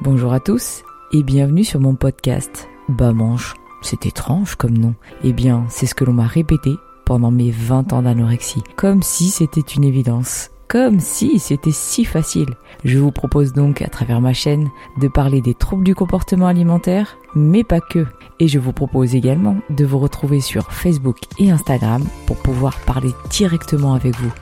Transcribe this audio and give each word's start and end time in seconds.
Bonjour 0.00 0.32
à 0.32 0.40
tous 0.40 0.82
et 1.12 1.22
bienvenue 1.22 1.62
sur 1.62 1.78
mon 1.78 1.94
podcast. 1.94 2.68
Bah 2.88 3.12
manche, 3.12 3.54
c'est 3.80 4.06
étrange 4.06 4.56
comme 4.56 4.76
nom. 4.76 4.94
Eh 5.22 5.32
bien, 5.32 5.64
c'est 5.68 5.86
ce 5.86 5.94
que 5.94 6.04
l'on 6.04 6.12
m'a 6.12 6.26
répété 6.26 6.74
pendant 7.06 7.30
mes 7.30 7.52
20 7.52 7.92
ans 7.92 8.02
d'anorexie, 8.02 8.62
comme 8.76 9.02
si 9.02 9.30
c'était 9.30 9.60
une 9.60 9.84
évidence, 9.84 10.50
comme 10.68 10.98
si 10.98 11.38
c'était 11.38 11.70
si 11.70 12.04
facile. 12.04 12.48
Je 12.84 12.98
vous 12.98 13.12
propose 13.12 13.52
donc 13.52 13.82
à 13.82 13.86
travers 13.86 14.20
ma 14.20 14.32
chaîne 14.32 14.68
de 15.00 15.06
parler 15.06 15.40
des 15.40 15.54
troubles 15.54 15.84
du 15.84 15.94
comportement 15.94 16.48
alimentaire, 16.48 17.16
mais 17.36 17.62
pas 17.62 17.80
que. 17.80 18.04
Et 18.40 18.48
je 18.48 18.58
vous 18.58 18.72
propose 18.72 19.14
également 19.14 19.56
de 19.70 19.84
vous 19.84 20.00
retrouver 20.00 20.40
sur 20.40 20.72
Facebook 20.72 21.18
et 21.38 21.52
Instagram 21.52 22.04
pour 22.26 22.36
pouvoir 22.38 22.80
parler 22.80 23.12
directement 23.30 23.94
avec 23.94 24.16
vous. 24.16 24.32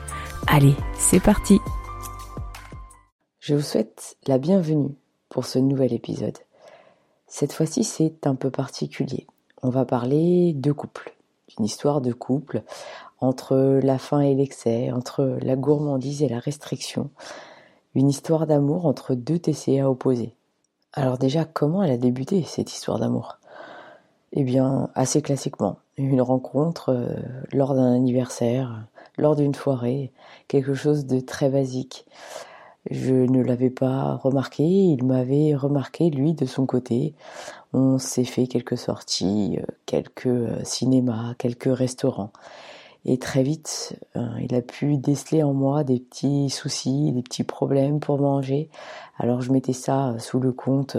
Allez, 0.47 0.75
c'est 0.97 1.21
parti 1.21 1.61
Je 3.39 3.53
vous 3.53 3.61
souhaite 3.61 4.17
la 4.25 4.39
bienvenue 4.39 4.95
pour 5.33 5.47
ce 5.47 5.57
nouvel 5.57 5.93
épisode. 5.93 6.37
Cette 7.25 7.53
fois-ci, 7.53 7.83
c'est 7.83 8.27
un 8.27 8.35
peu 8.35 8.51
particulier. 8.51 9.25
On 9.63 9.69
va 9.69 9.83
parler 9.83 10.53
de 10.53 10.71
couple, 10.71 11.15
d'une 11.47 11.65
histoire 11.65 12.01
de 12.01 12.13
couple 12.13 12.61
entre 13.19 13.79
la 13.81 13.97
faim 13.97 14.19
et 14.19 14.35
l'excès, 14.35 14.91
entre 14.91 15.39
la 15.41 15.55
gourmandise 15.55 16.21
et 16.21 16.29
la 16.29 16.37
restriction, 16.37 17.09
une 17.95 18.09
histoire 18.09 18.45
d'amour 18.45 18.85
entre 18.85 19.15
deux 19.15 19.39
TCA 19.39 19.89
opposés. 19.89 20.35
Alors 20.93 21.17
déjà, 21.17 21.45
comment 21.45 21.81
elle 21.81 21.91
a 21.91 21.97
débuté 21.97 22.43
cette 22.43 22.71
histoire 22.71 22.99
d'amour? 22.99 23.39
Eh 24.33 24.43
bien, 24.43 24.91
assez 24.93 25.23
classiquement, 25.23 25.77
une 25.97 26.21
rencontre 26.21 26.89
euh, 26.89 27.15
lors 27.51 27.73
d'un 27.73 27.91
anniversaire, 27.91 28.85
lors 29.17 29.35
d'une 29.35 29.55
soirée, 29.55 30.11
quelque 30.47 30.75
chose 30.75 31.07
de 31.07 31.19
très 31.19 31.49
basique. 31.49 32.05
Je 32.93 33.15
ne 33.15 33.41
l'avais 33.41 33.71
pas 33.71 34.17
remarqué, 34.17 34.63
il 34.63 35.03
m'avait 35.03 35.55
remarqué 35.55 36.11
lui 36.11 36.35
de 36.35 36.45
son 36.45 36.67
côté. 36.67 37.15
On 37.73 37.97
s'est 37.97 38.23
fait 38.23 38.45
quelques 38.45 38.77
sorties, 38.77 39.57
euh, 39.59 39.65
quelques 39.87 40.27
euh, 40.27 40.63
cinémas, 40.63 41.33
quelques 41.39 41.75
restaurants. 41.75 42.31
Et 43.05 43.17
très 43.17 43.41
vite, 43.41 43.99
euh, 44.15 44.27
il 44.39 44.53
a 44.53 44.61
pu 44.61 44.97
déceler 44.97 45.41
en 45.41 45.55
moi 45.55 45.83
des 45.83 45.99
petits 45.99 46.51
soucis, 46.51 47.11
des 47.11 47.23
petits 47.23 47.43
problèmes 47.43 47.99
pour 47.99 48.19
manger. 48.19 48.69
Alors 49.17 49.41
je 49.41 49.51
mettais 49.51 49.73
ça 49.73 50.13
sous 50.19 50.39
le 50.39 50.51
compte 50.51 50.95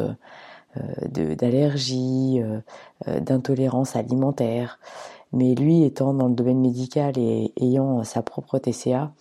d'allergies, 1.06 2.42
d'intolérance 3.06 3.94
alimentaire. 3.94 4.80
Mais 5.32 5.54
lui, 5.54 5.84
étant 5.84 6.12
dans 6.12 6.26
le 6.26 6.34
domaine 6.34 6.60
médical 6.60 7.16
et 7.16 7.52
ayant 7.60 8.02
sa 8.02 8.22
propre 8.22 8.58
TCA, 8.58 9.12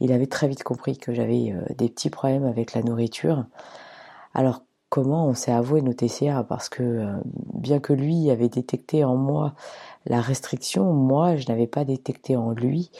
il 0.00 0.12
avait 0.12 0.26
très 0.26 0.48
vite 0.48 0.62
compris 0.62 0.96
que 0.96 1.12
j'avais 1.12 1.52
euh, 1.52 1.74
des 1.76 1.88
petits 1.88 2.10
problèmes 2.10 2.44
avec 2.44 2.74
la 2.74 2.82
nourriture. 2.82 3.44
Alors 4.34 4.62
comment 4.90 5.26
on 5.26 5.34
s'est 5.34 5.52
avoué 5.52 5.82
nos 5.82 5.92
TCA 5.92 6.44
Parce 6.44 6.68
que 6.68 6.82
euh, 6.82 7.16
bien 7.54 7.80
que 7.80 7.92
lui 7.92 8.30
avait 8.30 8.48
détecté 8.48 9.04
en 9.04 9.16
moi 9.16 9.54
la 10.06 10.20
restriction, 10.20 10.92
moi 10.92 11.36
je 11.36 11.48
n'avais 11.48 11.66
pas 11.66 11.84
détecté 11.84 12.36
en 12.36 12.52
lui 12.52 12.90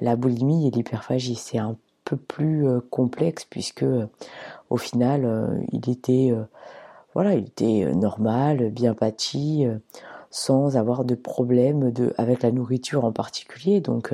la 0.00 0.16
boulimie 0.16 0.66
et 0.66 0.70
l'hyperphagie. 0.70 1.36
C'est 1.36 1.58
un 1.58 1.76
peu 2.04 2.16
plus 2.16 2.66
euh, 2.66 2.80
complexe 2.90 3.44
puisque 3.44 3.86
au 4.70 4.76
final 4.76 5.64
il 5.72 5.88
était 5.90 6.34
voilà, 7.14 7.34
il 7.34 7.46
était 7.46 7.90
normal, 7.94 8.70
bien 8.70 8.94
pâti, 8.94 9.66
sans 10.30 10.76
avoir 10.76 11.04
de 11.04 11.14
problème 11.14 11.90
de 11.90 12.12
avec 12.18 12.42
la 12.42 12.52
nourriture 12.52 13.04
en 13.04 13.12
particulier. 13.12 13.80
Donc 13.80 14.12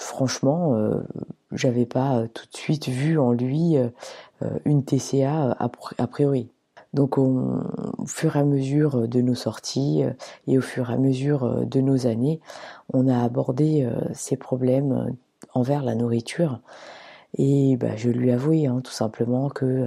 franchement, 0.00 0.74
euh, 0.74 1.02
j'avais 1.52 1.86
pas 1.86 2.18
euh, 2.18 2.26
tout 2.32 2.46
de 2.50 2.56
suite 2.56 2.88
vu 2.88 3.18
en 3.18 3.32
lui 3.32 3.76
euh, 3.76 3.88
une 4.64 4.82
TCA 4.82 5.56
a 5.58 6.06
priori. 6.06 6.48
Donc 6.92 7.18
au 7.18 7.60
fur 8.06 8.34
et 8.34 8.40
à 8.40 8.44
mesure 8.44 9.06
de 9.06 9.20
nos 9.20 9.36
sorties 9.36 10.02
et 10.48 10.58
au 10.58 10.60
fur 10.60 10.90
et 10.90 10.94
à 10.94 10.96
mesure 10.96 11.64
de 11.64 11.80
nos 11.80 12.08
années, 12.08 12.40
on 12.92 13.06
a 13.06 13.22
abordé 13.22 13.88
ces 14.12 14.36
problèmes 14.36 15.14
envers 15.54 15.84
la 15.84 15.94
nourriture. 15.94 16.58
Et 17.38 17.76
bah, 17.76 17.94
je 17.94 18.10
lui 18.10 18.32
avouais 18.32 18.66
hein, 18.66 18.80
tout 18.82 18.90
simplement 18.90 19.50
que 19.50 19.86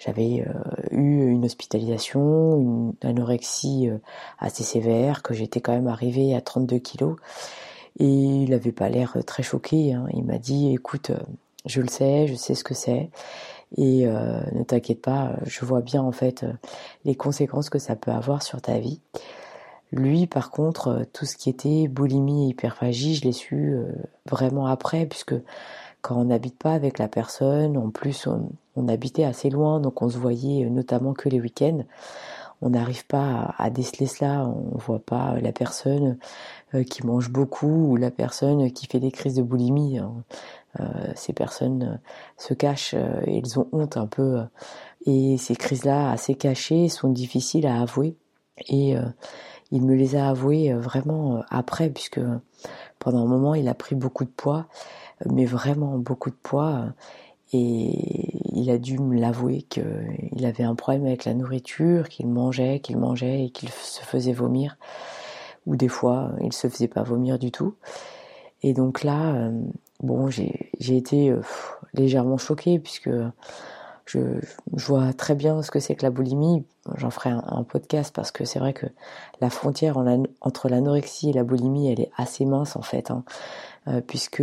j'avais 0.00 0.44
eu 0.90 1.28
une 1.30 1.44
hospitalisation, 1.44 2.60
une 2.60 3.08
anorexie 3.08 3.88
assez 4.40 4.64
sévère, 4.64 5.22
que 5.22 5.32
j'étais 5.32 5.60
quand 5.60 5.74
même 5.74 5.86
arrivée 5.86 6.34
à 6.34 6.40
32 6.40 6.78
kilos 6.78 7.16
et 7.98 8.06
il 8.06 8.50
n'avait 8.50 8.72
pas 8.72 8.88
l'air 8.88 9.16
très 9.26 9.42
choqué. 9.42 9.94
Hein. 9.94 10.06
Il 10.12 10.24
m'a 10.24 10.38
dit, 10.38 10.72
écoute, 10.72 11.10
euh, 11.10 11.18
je 11.64 11.80
le 11.80 11.88
sais, 11.88 12.26
je 12.26 12.34
sais 12.34 12.54
ce 12.54 12.64
que 12.64 12.74
c'est. 12.74 13.10
Et 13.76 14.06
euh, 14.06 14.40
ne 14.52 14.62
t'inquiète 14.62 15.02
pas, 15.02 15.36
je 15.44 15.64
vois 15.64 15.80
bien 15.80 16.02
en 16.02 16.12
fait 16.12 16.44
euh, 16.44 16.52
les 17.04 17.16
conséquences 17.16 17.68
que 17.68 17.78
ça 17.78 17.96
peut 17.96 18.12
avoir 18.12 18.42
sur 18.42 18.60
ta 18.60 18.78
vie. 18.78 19.00
Lui, 19.92 20.26
par 20.26 20.50
contre, 20.50 21.06
tout 21.12 21.24
ce 21.24 21.36
qui 21.36 21.48
était 21.48 21.88
boulimie 21.88 22.46
et 22.46 22.48
hyperphagie, 22.50 23.14
je 23.14 23.24
l'ai 23.24 23.32
su 23.32 23.76
vraiment 24.28 24.66
après, 24.66 25.06
puisque 25.06 25.34
quand 26.02 26.16
on 26.16 26.24
n'habite 26.24 26.58
pas 26.58 26.72
avec 26.72 26.98
la 26.98 27.06
personne, 27.06 27.76
en 27.76 27.90
plus 27.90 28.26
on, 28.26 28.88
habitait 28.88 29.24
assez 29.24 29.48
loin, 29.48 29.78
donc 29.78 30.02
on 30.02 30.08
se 30.08 30.18
voyait 30.18 30.68
notamment 30.68 31.14
que 31.14 31.28
les 31.28 31.40
week-ends 31.40 31.84
on 32.62 32.70
n'arrive 32.70 33.06
pas 33.06 33.54
à, 33.58 33.70
déceler 33.70 34.06
cela, 34.06 34.46
on 34.46 34.76
voit 34.78 34.98
pas 34.98 35.38
la 35.40 35.52
personne 35.52 36.18
euh, 36.74 36.84
qui 36.84 37.06
mange 37.06 37.30
beaucoup 37.30 37.90
ou 37.90 37.96
la 37.96 38.10
personne 38.10 38.72
qui 38.72 38.86
fait 38.86 39.00
des 39.00 39.10
crises 39.10 39.34
de 39.34 39.42
boulimie. 39.42 39.98
Hein. 39.98 40.24
Euh, 40.80 41.12
ces 41.14 41.32
personnes 41.32 41.82
euh, 41.82 42.08
se 42.36 42.54
cachent 42.54 42.94
elles 42.94 43.58
ont 43.58 43.68
honte 43.72 43.96
un 43.96 44.06
peu. 44.06 44.40
Et 45.04 45.36
ces 45.38 45.54
crises-là, 45.54 46.10
assez 46.10 46.34
cachées, 46.34 46.88
sont 46.88 47.10
difficiles 47.10 47.66
à 47.66 47.80
avouer. 47.80 48.16
Et 48.68 48.96
il 49.70 49.84
me 49.84 49.94
les 49.94 50.16
a 50.16 50.30
avouées 50.30 50.72
vraiment 50.72 51.42
après, 51.50 51.90
puisque 51.90 52.20
pendant 52.98 53.22
un 53.22 53.28
moment, 53.28 53.54
il 53.54 53.68
a 53.68 53.74
pris 53.74 53.94
beaucoup 53.94 54.24
de 54.24 54.30
poids, 54.30 54.66
mais 55.26 55.44
vraiment 55.44 55.98
beaucoup 55.98 56.30
de 56.30 56.36
poids. 56.42 56.86
Et 57.52 58.32
il 58.52 58.70
a 58.70 58.78
dû 58.78 58.98
me 58.98 59.18
l'avouer 59.18 59.62
qu'il 59.62 60.44
avait 60.44 60.64
un 60.64 60.74
problème 60.74 61.06
avec 61.06 61.24
la 61.24 61.34
nourriture, 61.34 62.08
qu'il 62.08 62.26
mangeait, 62.26 62.80
qu'il 62.80 62.96
mangeait 62.96 63.44
et 63.44 63.50
qu'il 63.50 63.68
se 63.68 64.00
faisait 64.00 64.32
vomir. 64.32 64.76
Ou 65.66 65.76
des 65.76 65.88
fois, 65.88 66.32
il 66.42 66.52
se 66.52 66.68
faisait 66.68 66.88
pas 66.88 67.02
vomir 67.02 67.38
du 67.38 67.50
tout. 67.50 67.74
Et 68.62 68.72
donc 68.72 69.04
là, 69.04 69.34
euh, 69.34 69.52
bon, 70.00 70.28
j'ai 70.28 70.70
été 70.80 71.30
euh, 71.30 71.40
légèrement 71.94 72.38
choquée 72.38 72.78
puisque 72.78 73.10
je, 74.06 74.20
vois 74.72 75.12
très 75.12 75.34
bien 75.34 75.62
ce 75.62 75.70
que 75.70 75.80
c'est 75.80 75.94
que 75.94 76.02
la 76.02 76.10
boulimie. 76.10 76.64
J'en 76.96 77.10
ferai 77.10 77.30
un, 77.30 77.64
podcast 77.64 78.14
parce 78.14 78.30
que 78.30 78.44
c'est 78.44 78.58
vrai 78.58 78.72
que 78.72 78.86
la 79.40 79.50
frontière 79.50 79.98
entre 80.40 80.68
l'anorexie 80.68 81.30
et 81.30 81.32
la 81.32 81.44
boulimie, 81.44 81.90
elle 81.90 82.00
est 82.00 82.10
assez 82.16 82.44
mince 82.44 82.76
en 82.76 82.82
fait, 82.82 83.10
hein. 83.10 83.24
euh, 83.88 84.00
puisque 84.00 84.42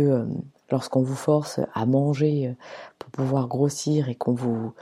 lorsqu'on 0.70 1.02
vous 1.02 1.14
force 1.14 1.60
à 1.74 1.86
manger 1.86 2.48
euh, 2.48 2.54
pour 2.98 3.10
pouvoir 3.10 3.48
grossir 3.48 4.08
et 4.08 4.14
qu'on 4.14 4.32
vous 4.32 4.72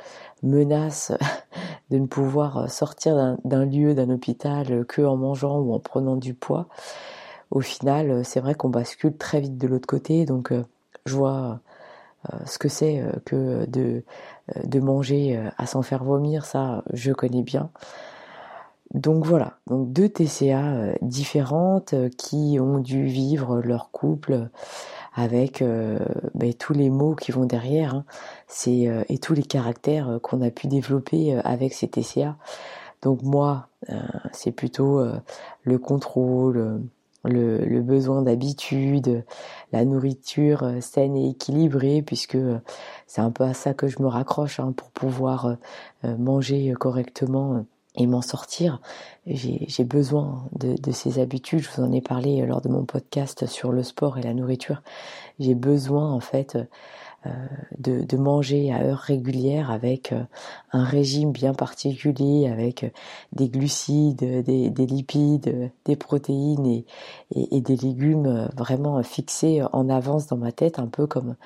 menace 0.43 1.13
de 1.91 1.99
ne 1.99 2.07
pouvoir 2.07 2.59
euh, 2.59 2.67
sortir 2.69 3.37
d'un 3.45 3.65
lieu, 3.65 3.95
d'un 3.95 4.11
hôpital 4.11 4.85
que 4.87 5.03
en 5.03 5.17
mangeant 5.17 5.59
ou 5.59 5.73
en 5.73 5.81
prenant 5.81 6.17
du 6.17 6.35
poids, 6.35 6.69
au 7.51 7.61
final, 7.61 8.11
euh, 8.11 8.23
c'est 8.25 8.41
vrai 8.41 8.55
qu'on 8.55 8.71
bascule 8.71 9.17
très 9.17 9.41
vite 9.41 9.59
de 9.59 9.67
l'autre 9.67 9.87
côté. 9.87 10.25
Donc, 10.25 10.53
je 11.05 11.17
vois 11.17 11.61
ce 12.47 12.57
que 12.57 12.69
c'est 12.69 13.05
que 13.25 13.67
de, 13.67 14.05
de 14.63 14.81
manger 14.81 15.51
à 15.59 15.67
s'en 15.67 15.83
faire 15.83 16.05
vomir, 16.05 16.45
ça, 16.45 16.85
je 16.93 17.11
connais 17.13 17.43
bien. 17.43 17.71
Donc 18.95 19.27
voilà, 19.27 19.59
donc 19.67 19.93
deux 19.93 20.09
TCA 20.09 20.95
différentes 21.03 21.97
qui 22.17 22.59
ont 22.61 22.79
dû 22.79 23.07
vivre 23.07 23.61
leur 23.61 23.91
couple 23.91 24.51
avec 25.15 25.63
euh, 25.63 25.99
ben, 26.35 26.53
tous 26.55 26.73
les 26.73 26.91
mots 26.91 27.15
qui 27.15 27.33
vont 27.33 27.45
derrière 27.45 27.95
hein. 27.95 28.05
c'est, 28.49 28.89
euh, 28.89 29.03
et 29.09 29.19
tous 29.19 29.35
les 29.35 29.43
caractères 29.43 30.09
euh, 30.09 30.19
qu'on 30.19 30.41
a 30.41 30.51
pu 30.51 30.67
développer 30.67 31.35
avec 31.45 31.75
ces 31.75 31.89
TCA. 31.89 32.37
Donc 33.03 33.23
moi, 33.23 33.69
c'est 34.31 34.53
plutôt 34.53 35.05
le 35.65 35.79
contrôle, 35.79 36.83
le, 37.25 37.59
le 37.65 37.83
besoin 37.83 38.23
d'habitude, 38.23 39.25
la 39.73 39.85
nourriture 39.85 40.75
saine 40.81 41.17
et 41.17 41.31
équilibrée, 41.31 42.03
puisque 42.03 42.39
c'est 43.09 43.21
un 43.21 43.33
peu 43.33 43.43
à 43.43 43.55
ça 43.55 43.75
que 43.75 43.89
je 43.89 44.01
me 44.01 44.07
raccroche 44.07 44.61
hein, 44.61 44.73
pour 44.77 44.91
pouvoir 44.91 45.57
manger 46.05 46.73
correctement 46.79 47.65
et 47.95 48.07
m'en 48.07 48.23
sortir. 48.23 48.81
J'ai 49.27 49.85
besoin 49.85 50.49
de, 50.53 50.75
de, 50.81 50.93
ces 50.93 51.19
habitudes. 51.19 51.61
Je 51.61 51.71
vous 51.71 51.83
en 51.83 51.93
ai 51.93 52.01
parlé 52.01 52.45
lors 52.47 52.61
de 52.61 52.69
mon 52.69 52.85
podcast 52.85 53.47
sur 53.47 53.71
le 53.71 53.83
sport 53.83 54.19
et 54.19 54.23
la 54.23 54.35
nourriture. 54.35 54.83
J'ai 55.39 55.55
besoin 55.55 56.11
en 56.11 56.21
fait 56.21 56.57
euh, 57.27 57.31
de, 57.79 58.03
de, 58.05 58.17
manger 58.17 58.73
à 58.73 58.83
heure 58.83 58.99
régulière 58.99 59.71
avec 59.71 60.11
euh, 60.11 60.25
un 60.73 60.83
régime 60.83 61.31
bien 61.31 61.55
particulier, 61.55 62.49
avec 62.49 62.83
euh, 62.83 62.89
des 63.31 63.49
glucides, 63.49 64.43
des, 64.43 64.71
des 64.71 64.87
lipides, 64.87 65.71
des 65.85 65.95
protéines 65.95 66.67
et, 66.67 66.85
et, 67.33 67.57
et, 67.57 67.61
des 67.61 67.77
légumes 67.77 68.49
vraiment 68.57 69.01
fixés 69.05 69.63
en 69.73 69.89
avance 69.89 70.27
dans 70.27 70.37
ma 70.37 70.51
tête, 70.51 70.81
un 70.81 70.89
peu 70.89 71.07
comme, 71.07 71.37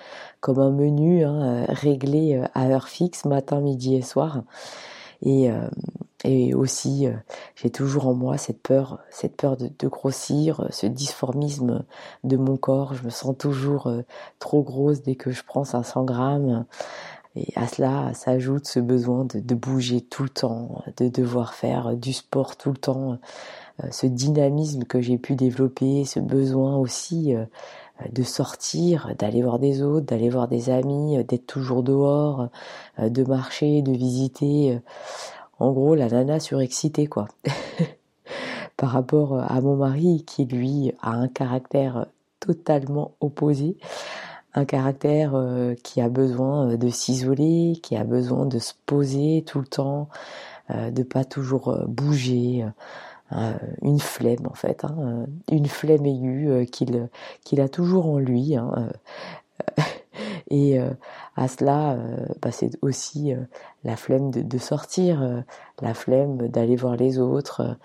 comme 0.41 0.61
un 0.61 0.71
menu 0.71 1.25
hein, 1.25 1.67
réglé 1.69 2.43
à 2.55 2.69
heure 2.69 2.89
fixe, 2.89 3.27
matin, 3.27 3.61
midi 3.61 3.97
et 3.97 4.03
soir. 4.03 4.45
Et, 5.23 5.51
et 6.25 6.55
aussi, 6.55 7.07
j'ai 7.55 7.71
toujours 7.71 8.07
en 8.07 8.15
moi 8.15 8.39
cette 8.39 8.61
peur, 8.61 9.01
cette 9.11 9.37
peur 9.37 9.57
de, 9.57 9.89
grossir, 9.89 10.67
ce 10.71 10.87
dysformisme 10.87 11.85
de 12.25 12.37
mon 12.37 12.57
corps. 12.57 12.95
Je 12.95 13.05
me 13.05 13.11
sens 13.11 13.35
toujours 13.39 13.91
trop 14.39 14.63
grosse 14.63 15.03
dès 15.03 15.15
que 15.15 15.31
je 15.31 15.43
prends 15.45 15.65
500 15.65 16.05
grammes. 16.05 16.65
Et 17.35 17.53
à 17.55 17.67
cela 17.67 18.15
s'ajoute 18.15 18.67
ce 18.67 18.81
besoin 18.81 19.25
de, 19.25 19.41
de, 19.41 19.55
bouger 19.55 20.01
tout 20.01 20.23
le 20.23 20.31
temps, 20.31 20.83
de 20.97 21.09
devoir 21.09 21.55
faire 21.55 21.95
du 21.95 22.15
sport 22.15 22.57
tout 22.57 22.71
le 22.71 22.79
temps, 22.79 23.19
ce 23.91 24.07
dynamisme 24.07 24.85
que 24.85 25.03
j'ai 25.03 25.19
pu 25.19 25.35
développer, 25.35 26.07
ce 26.07 26.19
besoin 26.19 26.77
aussi 26.77 27.35
de 28.11 28.23
sortir, 28.23 29.15
d'aller 29.19 29.43
voir 29.43 29.59
des 29.59 29.83
autres, 29.83 30.07
d'aller 30.07 30.29
voir 30.29 30.49
des 30.49 30.71
amis, 30.71 31.23
d'être 31.25 31.47
toujours 31.47 31.83
dehors, 31.83 32.49
de 32.99 33.25
marcher, 33.25 33.83
de 33.83 33.93
visiter. 33.93 34.79
En 35.59 35.73
gros, 35.73 35.95
la 35.95 36.09
nana 36.09 36.39
surexcitée, 36.41 37.07
quoi. 37.07 37.29
Par 38.77 38.91
rapport 38.91 39.41
à 39.41 39.61
mon 39.61 39.77
mari 39.77 40.25
qui, 40.27 40.45
lui, 40.45 40.93
a 41.01 41.13
un 41.13 41.29
caractère 41.29 42.07
totalement 42.41 43.13
opposé. 43.21 43.79
Un 44.53 44.67
caractère 44.67 45.35
qui 45.83 46.01
a 46.01 46.09
besoin 46.09 46.77
de 46.77 46.89
s'isoler, 46.89 47.79
qui 47.83 47.97
a 47.97 48.05
besoin 48.05 48.45
de 48.45 48.59
se 48.59 48.75
poser 48.85 49.45
tout 49.47 49.61
le 49.61 49.67
temps, 49.67 50.09
de 50.69 51.03
pas 51.03 51.25
toujours 51.25 51.85
bouger, 51.87 52.65
euh, 52.65 52.71
une 53.83 54.01
flemme 54.01 54.47
en 54.49 54.55
fait, 54.55 54.85
hein, 54.85 54.97
euh, 55.01 55.27
une 55.51 55.67
flemme 55.67 56.07
aiguë 56.07 56.49
euh, 56.49 56.65
qu'il 56.65 57.09
qu'il 57.45 57.61
a 57.61 57.69
toujours 57.69 58.07
en 58.07 58.19
lui. 58.19 58.57
Hein, 58.57 58.91
et 60.51 60.79
à 61.37 61.49
cela, 61.49 61.99
bah, 62.41 62.53
c'est 62.53 62.71
aussi 62.83 63.35
la 63.85 63.97
flemme 63.97 64.31
de, 64.31 64.43
de 64.43 64.59
sortir, 64.59 65.45
la 65.81 65.95
flemme 65.95 66.49
d'aller 66.49 66.77
voir 66.77 66.97
les 66.97 67.19
autres. 67.19 67.77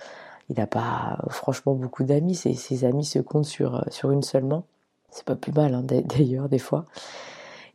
il 0.50 0.58
n'a 0.58 0.68
pas 0.68 1.20
franchement 1.30 1.74
beaucoup 1.74 2.04
d'amis. 2.04 2.36
Ses, 2.36 2.54
ses, 2.54 2.86
amis 2.86 3.06
se 3.06 3.20
comptent 3.20 3.46
sur, 3.46 3.84
sur 3.90 4.12
une 4.12 4.24
seule 4.24 4.46
main. 4.46 4.64
C'est 5.10 5.26
pas 5.26 5.36
plus 5.36 5.54
mal 5.54 5.74
hein, 5.74 5.84
d'ailleurs 5.84 6.50
des 6.50 6.60
fois. 6.60 6.86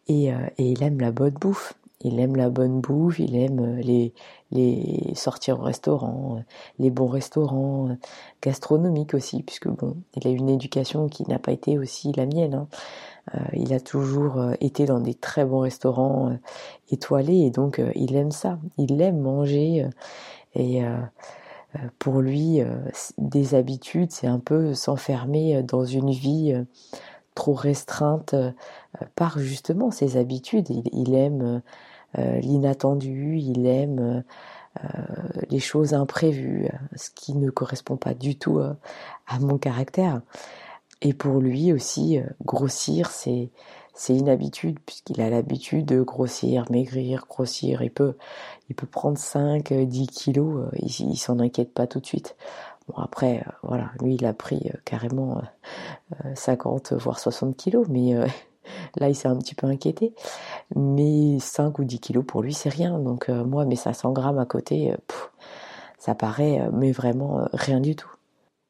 Et, 0.09 0.27
et 0.29 0.71
il 0.71 0.83
aime 0.83 1.01
la 1.01 1.11
bonne 1.11 1.35
bouffe 1.35 1.75
il 2.03 2.21
aime 2.21 2.37
la 2.37 2.51
bonne 2.51 2.81
bouffe, 2.81 3.19
il 3.19 3.37
aime 3.37 3.61
euh, 3.61 3.83
les, 3.83 4.13
les 4.51 5.15
sortir 5.15 5.61
au 5.61 5.63
restaurant, 5.63 6.37
euh, 6.37 6.43
les 6.79 6.91
bons 6.91 7.09
restaurants, 7.09 7.89
euh, 7.89 7.95
gastronomiques 8.43 9.15
aussi, 9.15 9.43
puisque 9.43 9.69
bon, 9.69 9.97
il 10.15 10.27
a 10.29 10.31
une 10.31 10.49
éducation 10.49 11.09
qui 11.09 11.29
n'a 11.29 11.39
pas 11.39 11.53
été 11.53 11.79
aussi 11.79 12.13
la 12.13 12.27
mienne. 12.27 12.55
Hein. 12.55 12.69
il 13.55 13.73
a 13.75 13.81
toujours 13.81 14.41
été 14.61 14.85
dans 14.85 15.01
des 15.01 15.15
très 15.15 15.45
bons 15.45 15.61
restaurants 15.61 16.39
étoilés 16.91 17.41
et 17.47 17.51
donc 17.51 17.81
il 17.95 18.15
aime 18.15 18.31
ça. 18.31 18.59
Il 18.79 19.01
aime 19.01 19.21
manger 19.21 19.89
et 20.55 20.83
pour 21.99 22.21
lui, 22.21 22.61
des 23.19 23.55
habitudes, 23.57 24.13
c'est 24.13 24.29
un 24.29 24.39
peu 24.39 24.75
s'enfermer 24.75 25.63
dans 25.65 25.85
une 25.85 26.11
vie 26.11 26.55
trop 27.35 27.55
restreinte 27.55 28.37
par 29.17 29.41
justement 29.41 29.91
ses 29.91 30.17
habitudes. 30.17 30.69
il 30.71 31.15
aime 31.15 31.63
l'inattendu, 32.17 33.39
il 33.39 33.67
aime 33.67 34.25
euh, 34.85 34.89
les 35.51 35.61
choses 35.61 35.95
imprévues, 35.95 36.69
ce 36.97 37.11
qui 37.11 37.35
ne 37.35 37.51
correspond 37.51 37.97
pas 37.97 38.15
du 38.15 38.37
tout 38.37 38.59
euh, 38.59 38.75
à 39.27 39.39
mon 39.39 39.59
caractère. 39.59 40.21
Et 41.03 41.15
pour 41.15 41.41
lui 41.41 41.73
aussi, 41.73 42.21
grossir, 42.45 43.11
c'est 43.11 43.51
c'est 43.99 44.17
une 44.17 44.29
habitude 44.29 44.79
puisqu'il 44.85 45.23
a 45.23 45.31
l'habitude 45.31 45.87
de 45.87 46.03
grossir, 46.03 46.67
maigrir, 46.71 47.27
grossir. 47.29 47.81
Il 47.81 47.91
peut, 47.91 48.17
il 48.69 48.75
peut 48.75 48.87
prendre 48.87 49.17
5, 49.17 49.73
10 49.73 50.07
kilos, 50.09 50.69
il, 50.75 51.11
il 51.13 51.17
s'en 51.17 51.39
inquiète 51.39 51.73
pas 51.73 51.87
tout 51.87 52.01
de 52.01 52.07
suite. 52.07 52.37
Bon 52.89 53.03
après, 53.03 53.43
voilà, 53.63 53.91
lui 54.03 54.15
il 54.17 54.27
a 54.27 54.35
pris 54.35 54.71
carrément 54.85 55.41
50 56.35 56.93
voire 56.93 57.19
60 57.19 57.57
kilos, 57.57 57.87
mais 57.89 58.15
Là, 58.97 59.09
il 59.09 59.15
s'est 59.15 59.29
un 59.29 59.37
petit 59.37 59.55
peu 59.55 59.67
inquiété. 59.67 60.15
Mais 60.75 61.39
5 61.39 61.79
ou 61.79 61.85
10 61.85 62.01
kilos 62.01 62.25
pour 62.27 62.43
lui, 62.43 62.55
c'est 62.55 62.69
rien. 62.69 62.99
Donc 62.99 63.29
euh, 63.29 63.45
moi, 63.45 63.65
mes 63.65 63.77
500 63.77 64.13
grammes 64.13 64.39
à 64.39 64.47
côté, 64.47 64.93
euh, 64.93 64.97
ça 65.99 66.15
paraît, 66.15 66.61
euh, 66.61 66.71
mais 66.73 66.93
vraiment 66.93 67.47
rien 67.53 67.81
du 67.81 67.97
tout. 67.97 68.11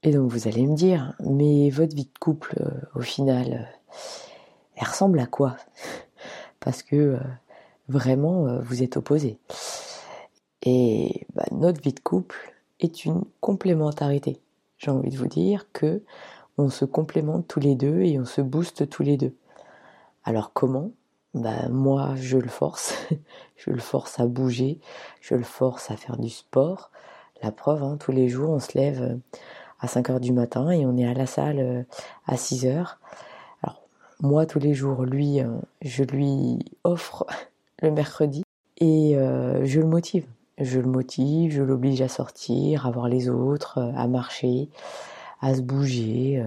Et 0.02 0.12
donc 0.12 0.31
vous 0.31 0.46
allez 0.46 0.66
me 0.66 0.76
dire, 0.76 1.14
mais 1.20 1.70
votre 1.70 1.94
vie 1.94 2.04
de 2.04 2.19
couple, 2.19 2.54
au 2.94 3.00
final, 3.00 3.69
elle 4.76 4.87
ressemble 4.87 5.19
à 5.19 5.26
quoi? 5.26 5.56
Parce 6.60 6.82
que 6.82 7.19
vraiment, 7.88 8.60
vous 8.60 8.82
êtes 8.82 8.96
opposés. 8.96 9.38
Et 10.62 11.26
bah, 11.34 11.44
notre 11.52 11.81
vie 11.81 11.92
de 11.92 12.00
couple 12.00 12.54
est 12.81 13.04
une 13.04 13.22
complémentarité. 13.40 14.40
J'ai 14.78 14.90
envie 14.90 15.10
de 15.10 15.16
vous 15.16 15.28
dire 15.28 15.66
que 15.72 16.02
on 16.58 16.69
se 16.69 16.84
complémente 16.84 17.46
tous 17.49 17.60
les 17.60 17.75
deux 17.75 18.02
et 18.02 18.19
on 18.19 18.25
se 18.25 18.40
booste 18.40 18.88
tous 18.88 19.02
les 19.02 19.16
deux. 19.16 19.34
Alors 20.26 20.52
comment? 20.52 20.90
Ben, 21.34 21.69
moi, 21.70 22.14
je 22.17 22.37
le 22.37 22.49
force. 22.49 22.99
je 23.56 23.70
le 23.70 23.78
force 23.78 24.19
à 24.19 24.26
bouger. 24.26 24.81
Je 25.20 25.37
le 25.37 25.44
force 25.44 25.90
à 25.93 25.96
faire 25.96 26.17
du 26.17 26.28
sport. 26.28 26.90
La 27.43 27.52
preuve, 27.52 27.84
hein, 27.84 27.96
tous 27.96 28.11
les 28.11 28.28
jours, 28.28 28.50
on 28.50 28.58
se 28.58 28.76
lève 28.76 29.02
euh, 29.02 29.17
à 29.78 29.87
5 29.87 30.11
heures 30.11 30.20
du 30.20 30.32
matin 30.32 30.70
et 30.70 30.84
on 30.84 30.96
est 30.96 31.06
à 31.06 31.14
la 31.14 31.26
salle 31.26 31.61
euh, 31.61 31.82
à 32.26 32.37
6 32.37 32.67
heures. 32.67 32.99
Alors, 33.62 33.82
moi, 34.19 34.46
tous 34.46 34.58
les 34.58 34.75
jours, 34.75 35.05
lui, 35.05 35.40
euh, 35.40 35.46
je 35.81 36.02
lui 36.02 36.58
offre 36.82 37.25
le 37.81 37.93
mercredi 37.93 38.43
et 38.78 39.14
je 39.14 39.81
le 39.81 39.87
motive. 39.87 40.26
Je 40.58 40.81
le 40.81 40.88
motive, 40.88 41.52
je 41.52 41.62
l'oblige 41.62 42.02
à 42.02 42.08
sortir, 42.08 42.87
à 42.87 42.90
voir 42.90 43.08
les 43.08 43.28
autres, 43.28 43.78
à 43.94 44.06
marcher, 44.08 44.70
à 45.40 45.55
se 45.55 45.61
bouger, 45.61 46.43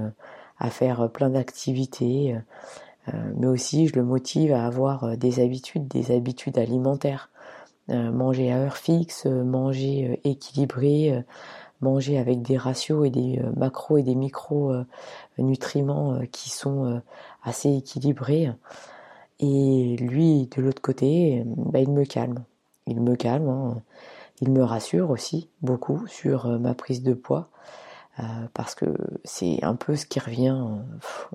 à 0.60 0.70
faire 0.70 1.10
plein 1.12 1.30
d'activités. 1.30 2.36
Euh, 3.08 3.34
mais 3.38 3.48
aussi 3.48 3.88
je 3.88 3.96
le 3.96 4.04
motive 4.04 4.52
à 4.52 4.66
avoir 4.66 5.04
euh, 5.04 5.16
des 5.16 5.40
habitudes, 5.40 5.88
des 5.88 6.12
habitudes 6.16 6.58
alimentaires. 6.58 7.30
Euh, 7.90 8.12
manger 8.12 8.52
à 8.52 8.58
heure 8.58 8.78
fixe, 8.78 9.26
manger 9.26 10.20
équilibré, 10.24 11.24
manger 11.82 12.20
avec 12.20 12.44
des 12.44 12.56
ratios 12.56 13.08
et 13.08 13.10
des 13.10 13.42
macros 13.58 13.98
et 13.98 14.04
des 14.04 14.14
micro 14.14 14.72
nutriments 15.40 16.20
qui 16.32 16.52
sont 16.52 17.02
assez 17.42 17.76
équilibrés. 17.78 18.52
Et 19.40 19.96
lui, 20.00 20.48
de 20.56 20.62
l'autre 20.62 20.84
côté, 20.84 21.42
bah, 21.48 21.80
il 21.80 21.90
me 21.90 22.06
calme. 22.06 22.44
Il 22.86 23.02
me 23.02 23.16
calme. 23.16 23.50
Hein. 23.50 23.82
Il 24.42 24.52
me 24.52 24.64
rassure 24.64 25.10
aussi 25.10 25.50
beaucoup 25.64 26.06
sur 26.06 26.46
ma 26.60 26.76
prise 26.76 27.02
de 27.02 27.16
poids. 27.16 27.50
parce 28.54 28.76
que 28.76 28.86
c'est 29.24 29.64
un 29.64 29.76
peu 29.76 29.96
ce 29.96 30.06
qui 30.06 30.20
revient, 30.20 30.56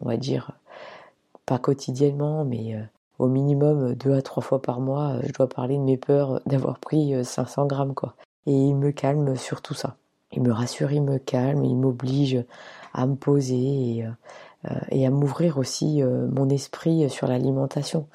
on 0.00 0.08
va 0.08 0.16
dire, 0.16 0.52
pas 1.46 1.58
quotidiennement, 1.58 2.44
mais 2.44 2.74
euh, 2.74 2.82
au 3.18 3.28
minimum 3.28 3.90
euh, 3.90 3.94
deux 3.94 4.14
à 4.14 4.22
trois 4.22 4.42
fois 4.42 4.62
par 4.62 4.80
mois, 4.80 5.14
euh, 5.14 5.22
je 5.26 5.32
dois 5.32 5.48
parler 5.48 5.76
de 5.76 5.82
mes 5.82 5.96
peurs 5.96 6.40
d'avoir 6.46 6.78
pris 6.78 7.24
500 7.24 7.66
grammes, 7.66 7.94
quoi. 7.94 8.14
Et 8.46 8.52
il 8.52 8.74
me 8.74 8.90
calme 8.92 9.36
sur 9.36 9.62
tout 9.62 9.74
ça. 9.74 9.96
Il 10.32 10.42
me 10.42 10.52
rassure, 10.52 10.92
il 10.92 11.02
me 11.02 11.18
calme, 11.18 11.64
il 11.64 11.76
m'oblige 11.76 12.44
à 12.92 13.06
me 13.06 13.14
poser 13.14 13.54
et, 13.54 14.04
et 14.90 15.06
à 15.06 15.10
m'ouvrir 15.10 15.58
aussi 15.58 16.02
mon 16.02 16.48
esprit 16.48 17.08
sur 17.08 17.28
l'alimentation. 17.28 18.08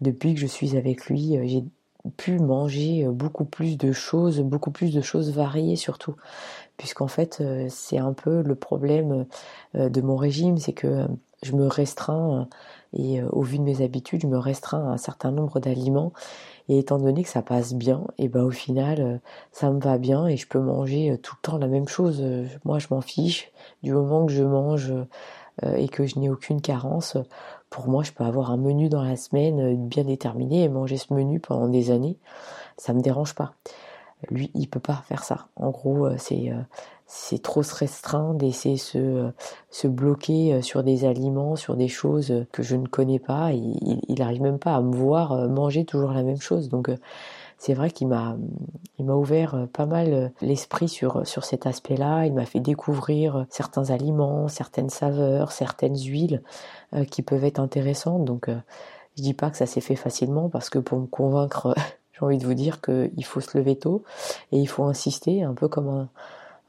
Depuis 0.00 0.34
que 0.34 0.40
je 0.40 0.46
suis 0.46 0.76
avec 0.76 1.06
lui, 1.06 1.38
j'ai 1.48 1.64
pu 2.18 2.38
manger 2.38 3.08
beaucoup 3.08 3.46
plus 3.46 3.78
de 3.78 3.90
choses, 3.90 4.40
beaucoup 4.40 4.70
plus 4.70 4.92
de 4.92 5.00
choses 5.00 5.32
variées 5.32 5.76
surtout. 5.76 6.14
Puisqu'en 6.76 7.08
fait, 7.08 7.42
c'est 7.70 7.98
un 7.98 8.12
peu 8.12 8.42
le 8.42 8.54
problème 8.54 9.24
de 9.74 10.00
mon 10.02 10.16
régime, 10.16 10.58
c'est 10.58 10.74
que 10.74 11.08
je 11.42 11.52
me 11.52 11.66
restreins 11.66 12.48
et 12.94 13.20
euh, 13.20 13.28
au 13.30 13.42
vu 13.42 13.58
de 13.58 13.62
mes 13.62 13.82
habitudes, 13.82 14.22
je 14.22 14.26
me 14.26 14.38
restreins 14.38 14.88
à 14.88 14.92
un 14.92 14.96
certain 14.96 15.30
nombre 15.30 15.60
d'aliments. 15.60 16.12
Et 16.68 16.78
étant 16.78 16.98
donné 16.98 17.22
que 17.22 17.28
ça 17.28 17.42
passe 17.42 17.74
bien, 17.74 18.04
et 18.18 18.28
ben 18.28 18.42
au 18.44 18.50
final, 18.50 19.00
euh, 19.00 19.18
ça 19.50 19.70
me 19.70 19.80
va 19.80 19.98
bien 19.98 20.26
et 20.26 20.36
je 20.36 20.46
peux 20.46 20.60
manger 20.60 21.10
euh, 21.10 21.16
tout 21.16 21.34
le 21.36 21.50
temps 21.50 21.58
la 21.58 21.66
même 21.66 21.88
chose. 21.88 22.24
Moi, 22.64 22.78
je 22.78 22.88
m'en 22.90 23.00
fiche. 23.00 23.50
Du 23.82 23.92
moment 23.92 24.26
que 24.26 24.32
je 24.32 24.44
mange 24.44 24.92
et 25.76 25.88
que 25.88 26.06
je 26.06 26.18
n'ai 26.18 26.30
aucune 26.30 26.62
carence, 26.62 27.18
pour 27.68 27.86
moi, 27.86 28.02
je 28.02 28.12
peux 28.12 28.24
avoir 28.24 28.50
un 28.50 28.56
menu 28.56 28.88
dans 28.88 29.02
la 29.02 29.16
semaine 29.16 29.86
bien 29.86 30.04
déterminé 30.04 30.62
et 30.62 30.68
manger 30.68 30.96
ce 30.96 31.12
menu 31.12 31.40
pendant 31.40 31.68
des 31.68 31.90
années. 31.90 32.16
Ça 32.78 32.94
me 32.94 33.02
dérange 33.02 33.34
pas. 33.34 33.52
Lui, 34.30 34.50
il 34.54 34.68
peut 34.68 34.80
pas 34.80 35.02
faire 35.06 35.24
ça. 35.24 35.48
En 35.56 35.70
gros, 35.70 36.08
c'est 36.16 36.52
c'est 37.06 37.42
trop 37.42 37.62
se 37.62 37.74
restreindre 37.74 38.34
d'essayer 38.34 38.76
se, 38.76 39.30
se 39.70 39.86
bloquer 39.86 40.54
euh, 40.54 40.62
sur 40.62 40.82
des 40.82 41.04
aliments, 41.04 41.56
sur 41.56 41.76
des 41.76 41.88
choses 41.88 42.46
que 42.52 42.62
je 42.62 42.76
ne 42.76 42.86
connais 42.86 43.18
pas. 43.18 43.52
Il, 43.52 44.00
il 44.08 44.22
arrive 44.22 44.42
même 44.42 44.58
pas 44.58 44.74
à 44.74 44.80
me 44.80 44.94
voir 44.94 45.32
euh, 45.32 45.48
manger 45.48 45.84
toujours 45.84 46.12
la 46.12 46.22
même 46.22 46.40
chose. 46.40 46.68
Donc 46.68 46.88
euh, 46.88 46.96
c'est 47.58 47.74
vrai 47.74 47.90
qu'il 47.90 48.08
m'a 48.08 48.36
il 48.98 49.04
m'a 49.04 49.14
ouvert 49.14 49.68
pas 49.72 49.86
mal 49.86 50.32
l'esprit 50.40 50.88
sur 50.88 51.26
sur 51.26 51.44
cet 51.44 51.66
aspect-là. 51.66 52.26
Il 52.26 52.32
m'a 52.32 52.46
fait 52.46 52.60
découvrir 52.60 53.46
certains 53.50 53.90
aliments, 53.90 54.48
certaines 54.48 54.90
saveurs, 54.90 55.52
certaines 55.52 55.96
huiles 55.96 56.42
qui 57.10 57.22
peuvent 57.22 57.44
être 57.44 57.60
intéressantes. 57.60 58.24
Donc 58.24 58.48
je 59.16 59.22
dis 59.22 59.34
pas 59.34 59.48
que 59.48 59.56
ça 59.56 59.66
s'est 59.66 59.80
fait 59.80 59.94
facilement 59.94 60.48
parce 60.48 60.70
que 60.70 60.80
pour 60.80 60.98
me 60.98 61.06
convaincre 61.06 61.74
J'ai 62.12 62.24
envie 62.26 62.38
de 62.38 62.46
vous 62.46 62.54
dire 62.54 62.80
qu'il 62.80 63.24
faut 63.24 63.40
se 63.40 63.56
lever 63.56 63.76
tôt 63.76 64.04
et 64.52 64.58
il 64.58 64.66
faut 64.66 64.84
insister, 64.84 65.42
un 65.42 65.54
peu 65.54 65.68
comme 65.68 65.88
un, 65.88 66.08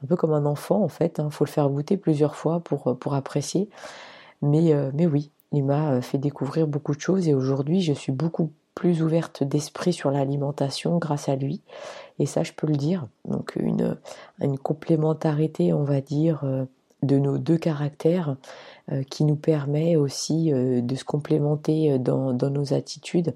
un 0.03 0.07
peu 0.07 0.15
comme 0.15 0.33
un 0.33 0.45
enfant 0.45 0.83
en 0.83 0.89
fait. 0.89 1.15
Il 1.17 1.21
hein. 1.21 1.29
faut 1.29 1.45
le 1.45 1.49
faire 1.49 1.69
goûter 1.69 1.97
plusieurs 1.97 2.35
fois 2.35 2.59
pour, 2.59 2.97
pour 2.97 3.13
apprécier. 3.13 3.69
Mais, 4.41 4.73
euh, 4.73 4.91
oui, 4.91 5.31
il 5.51 5.63
m'a 5.63 6.01
fait 6.01 6.17
découvrir 6.17 6.67
beaucoup 6.67 6.95
de 6.95 6.99
choses 6.99 7.27
et 7.27 7.33
aujourd'hui 7.33 7.81
je 7.81 7.93
suis 7.93 8.11
beaucoup 8.11 8.51
plus 8.75 9.01
ouverte 9.03 9.43
d'esprit 9.43 9.93
sur 9.93 10.11
l'alimentation 10.11 10.97
grâce 10.97 11.29
à 11.29 11.35
lui. 11.35 11.61
Et 12.19 12.25
ça, 12.25 12.43
je 12.43 12.53
peux 12.53 12.67
le 12.67 12.75
dire. 12.75 13.07
Donc 13.25 13.55
une, 13.55 13.97
complémentarité, 14.61 15.73
on 15.73 15.83
va 15.83 16.01
dire, 16.01 16.41
euh, 16.43 16.65
de 17.01 17.17
nos 17.17 17.37
deux 17.37 17.57
caractères 17.57 18.37
euh, 18.91 19.03
qui 19.03 19.25
nous 19.25 19.35
permet 19.35 19.95
aussi 19.95 20.51
euh, 20.51 20.81
de 20.81 20.95
se 20.95 21.03
complémenter 21.03 21.99
dans, 21.99 22.33
dans, 22.33 22.49
nos 22.49 22.73
attitudes 22.73 23.35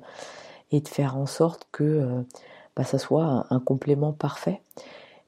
et 0.72 0.82
de 0.82 0.88
faire 0.88 1.18
en 1.18 1.26
sorte 1.26 1.68
que 1.72 2.26
bah, 2.76 2.84
ça 2.84 2.98
soit 2.98 3.46
un, 3.50 3.60
complément 3.60 4.12
parfait. 4.12 4.62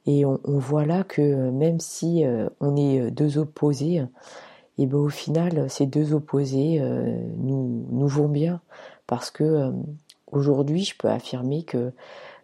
Et 0.06 0.26
on, 0.26 0.40
voit 0.46 0.86
là 0.86 1.04
que 1.04 1.50
même 1.52 1.80
si 1.80 2.24
on 2.60 2.76
est 2.76 3.12
deux 3.12 3.38
opposés, 3.38 4.02
et 4.78 4.86
ben 4.88 4.98
au 4.98 5.10
final, 5.10 5.70
ces 5.70 5.86
deux 5.86 6.14
opposés 6.14 6.82
nous, 7.38 7.86
nous 7.92 8.08
vont 8.08 8.28
bien 8.30 8.62
parce 9.10 9.32
que 9.32 9.44
euh, 9.44 9.72
aujourd'hui, 10.32 10.84
je 10.84 10.96
peux 10.96 11.10
affirmer 11.10 11.64
que, 11.64 11.92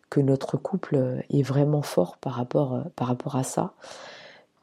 que 0.10 0.20
notre 0.20 0.58
couple 0.58 1.24
est 1.30 1.44
vraiment 1.44 1.84
fort 1.84 2.18
par 2.18 2.34
rapport, 2.34 2.74
euh, 2.74 2.82
par 2.96 3.08
rapport 3.08 3.36
à 3.36 3.44
ça. 3.44 3.74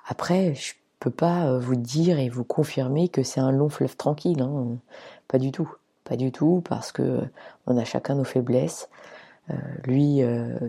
Après, 0.09 0.53
je 0.57 0.73
peux 0.99 1.13
pas 1.13 1.47
euh, 1.47 1.61
vous 1.61 1.77
dire 1.77 2.19
et 2.19 2.29
vous 2.29 2.43
confirmer 2.43 3.09
que 3.09 3.23
c'est 3.23 3.39
un 3.39 3.53
long 3.53 3.69
fleuve 3.69 3.97
tranquille, 3.97 4.43
hein. 4.43 4.79
pas 5.29 5.39
du 5.39 5.53
tout, 5.53 5.73
pas 6.03 6.17
du 6.17 6.33
tout, 6.33 6.61
parce 6.69 6.91
que 6.91 7.21
on 7.69 7.77
a 7.77 7.85
chacun 7.85 8.17
nos 8.17 8.25
faiblesses. 8.25 8.89
Lui, 9.85 10.23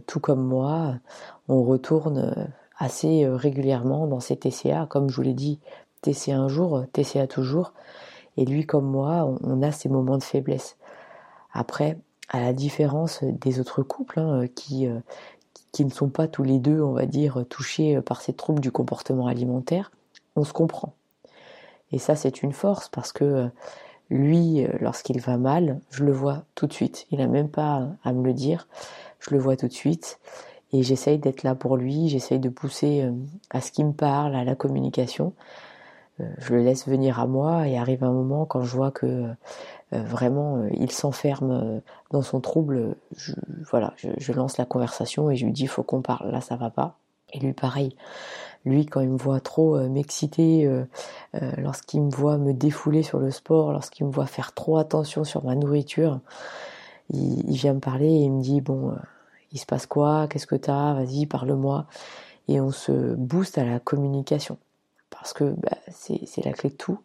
tout 0.08 0.20
comme 0.20 0.44
moi, 0.44 0.96
on 1.48 1.64
retourne 1.64 2.52
assez 2.78 3.28
régulièrement 3.28 4.08
dans 4.08 4.20
ces 4.20 4.36
TCA, 4.36 4.88
comme 4.90 5.10
je 5.10 5.16
vous 5.16 5.22
l'ai 5.22 5.34
dit, 5.34 5.60
TCA 6.02 6.38
un 6.38 6.48
jour, 6.48 6.84
TCA 6.94 7.28
toujours. 7.28 7.74
Et 8.38 8.46
lui 8.46 8.66
comme 8.66 8.86
moi, 8.86 9.38
on 9.44 9.62
a 9.62 9.72
ces 9.72 9.90
moments 9.90 10.18
de 10.18 10.24
faiblesse. 10.24 10.78
Après, 11.54 11.98
à 12.30 12.40
la 12.40 12.54
différence 12.54 13.24
des 13.24 13.60
autres 13.60 13.84
couples 13.84 14.20
hein, 14.20 14.48
qui, 14.56 14.88
euh, 14.88 15.00
qui 15.72 15.86
ne 15.86 15.92
sont 15.92 16.10
pas 16.10 16.28
tous 16.28 16.44
les 16.44 16.60
deux, 16.60 16.82
on 16.82 16.94
va 16.94 17.06
dire, 17.06 17.46
touchés 17.48 18.02
par 18.02 18.22
ces 18.22 18.34
troubles 18.34 18.60
du 18.60 18.72
comportement 18.72 19.28
alimentaire, 19.28 19.92
on 20.36 20.44
se 20.44 20.54
comprend. 20.54 20.94
Et 21.92 22.00
ça, 22.00 22.16
c'est 22.16 22.42
une 22.42 22.54
force 22.54 22.90
parce 22.90 23.12
que 23.12 23.24
euh, 23.24 23.48
lui, 24.14 24.64
euh, 24.64 24.70
lorsqu'il 24.80 25.20
va 25.20 25.38
mal, 25.38 25.80
je 25.90 26.04
le 26.04 26.12
vois 26.12 26.44
tout 26.56 26.68
de 26.68 26.74
suite. 26.74 27.06
Il 27.12 27.20
n'a 27.20 27.28
même 27.28 27.50
pas 27.50 27.88
à 28.04 28.14
me 28.14 28.24
le 28.24 28.34
dire. 28.34 28.68
Je 29.20 29.32
le 29.32 29.40
vois 29.40 29.58
tout 29.58 29.68
de 29.68 29.74
suite. 29.74 30.20
Et 30.72 30.84
j'essaye 30.84 31.20
d'être 31.20 31.44
là 31.44 31.56
pour 31.56 31.78
lui. 31.78 32.10
J'essaye 32.10 32.40
de 32.40 32.50
pousser 32.50 33.08
à 33.52 33.62
ce 33.62 33.72
qu'il 33.72 33.86
me 33.86 33.94
parle, 33.94 34.36
à 34.36 34.44
la 34.44 34.56
communication. 34.56 35.34
Je 36.40 36.54
le 36.54 36.64
laisse 36.64 36.88
venir 36.88 37.20
à 37.20 37.28
moi 37.28 37.68
et 37.68 37.78
arrive 37.78 38.04
un 38.04 38.12
moment 38.12 38.46
quand 38.46 38.64
je 38.64 38.76
vois 38.76 38.90
que 38.90 39.28
euh, 39.94 40.02
vraiment, 40.02 40.58
euh, 40.58 40.70
il 40.74 40.92
s'enferme 40.92 41.52
euh, 41.52 41.80
dans 42.12 42.22
son 42.22 42.40
trouble. 42.40 42.96
Je, 43.16 43.34
voilà, 43.70 43.94
je, 43.98 44.32
lance 44.32 44.58
la 44.58 44.66
conversation 44.66 45.30
et 45.30 45.36
je 45.36 45.46
lui 45.46 45.52
dis 45.52 45.68
faut 45.68 45.84
qu'on 45.84 46.02
parle. 46.02 46.32
Là, 46.32 46.42
ça 46.42 46.56
va 46.56 46.70
pas. 46.70 46.98
Et 47.32 47.40
lui, 47.40 47.54
pareil. 47.54 47.96
Lui, 48.66 48.86
quand 48.86 49.02
il 49.02 49.10
me 49.10 49.18
voit 49.18 49.42
trop 49.42 49.78
m'exciter, 49.90 50.70
lorsqu'il 51.58 52.02
me 52.02 52.10
voit 52.10 52.38
me 52.38 52.54
défouler 52.54 53.04
sur 53.04 53.20
le 53.20 53.30
sport, 53.30 53.74
lorsqu'il 53.74 54.06
me 54.06 54.12
voit 54.12 54.26
faire 54.26 54.54
trop 54.54 54.78
attention 54.78 55.24
sur 55.24 55.44
ma 55.44 55.56
nourriture, 55.56 56.20
il, 57.10 57.56
vient 57.56 57.74
me 57.74 57.80
parler 57.80 58.08
et 58.08 58.24
il 58.24 58.32
me 58.32 58.42
dit 58.42 58.62
bon, 58.62 58.96
il 59.52 59.60
se 59.60 59.66
passe 59.66 59.86
quoi? 59.86 60.28
Qu'est-ce 60.30 60.48
que 60.48 60.56
t'as? 60.56 60.94
Vas-y, 60.94 61.26
parle-moi. 61.26 61.88
Et 62.48 62.62
on 62.62 62.72
se 62.72 63.16
booste 63.16 63.58
à 63.58 63.66
la 63.66 63.80
communication 63.80 64.58
parce 65.24 65.34
que 65.34 65.46
bah, 65.46 65.78
c'est 65.90 66.44
la 66.44 66.52
clé 66.52 66.70
de 66.70 66.76
tout. 66.76 67.00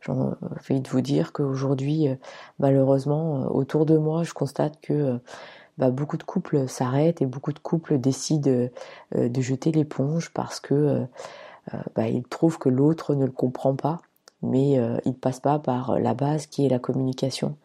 J'ai 0.00 0.12
envie 0.12 0.80
de 0.80 0.88
vous 0.88 1.00
dire 1.00 1.32
qu'aujourd'hui, 1.32 2.08
euh, 2.08 2.14
malheureusement, 2.60 3.42
euh, 3.42 3.46
autour 3.46 3.86
de 3.86 3.98
moi, 3.98 4.22
je 4.22 4.32
constate 4.32 4.80
que 4.80 4.92
euh, 4.92 5.18
bah, 5.78 5.90
beaucoup 5.90 6.16
de 6.16 6.22
couples 6.22 6.68
s'arrêtent 6.68 7.22
et 7.22 7.26
beaucoup 7.26 7.52
de 7.52 7.58
couples 7.58 7.98
décident 7.98 8.68
de 9.14 9.40
jeter 9.40 9.72
l'éponge 9.72 10.30
parce 10.32 10.60
que 10.60 11.06
bah, 11.94 12.08
ils 12.08 12.22
trouvent 12.24 12.58
que 12.58 12.68
l'autre 12.68 13.14
ne 13.14 13.24
le 13.24 13.32
comprend 13.32 13.74
pas, 13.74 14.00
mais 14.42 14.72
il 14.72 15.10
ne 15.10 15.12
passe 15.12 15.40
pas 15.40 15.58
par 15.58 15.98
la 15.98 16.14
base 16.14 16.46
qui 16.46 16.64
est 16.66 16.68
la 16.68 16.78
communication. 16.78 17.56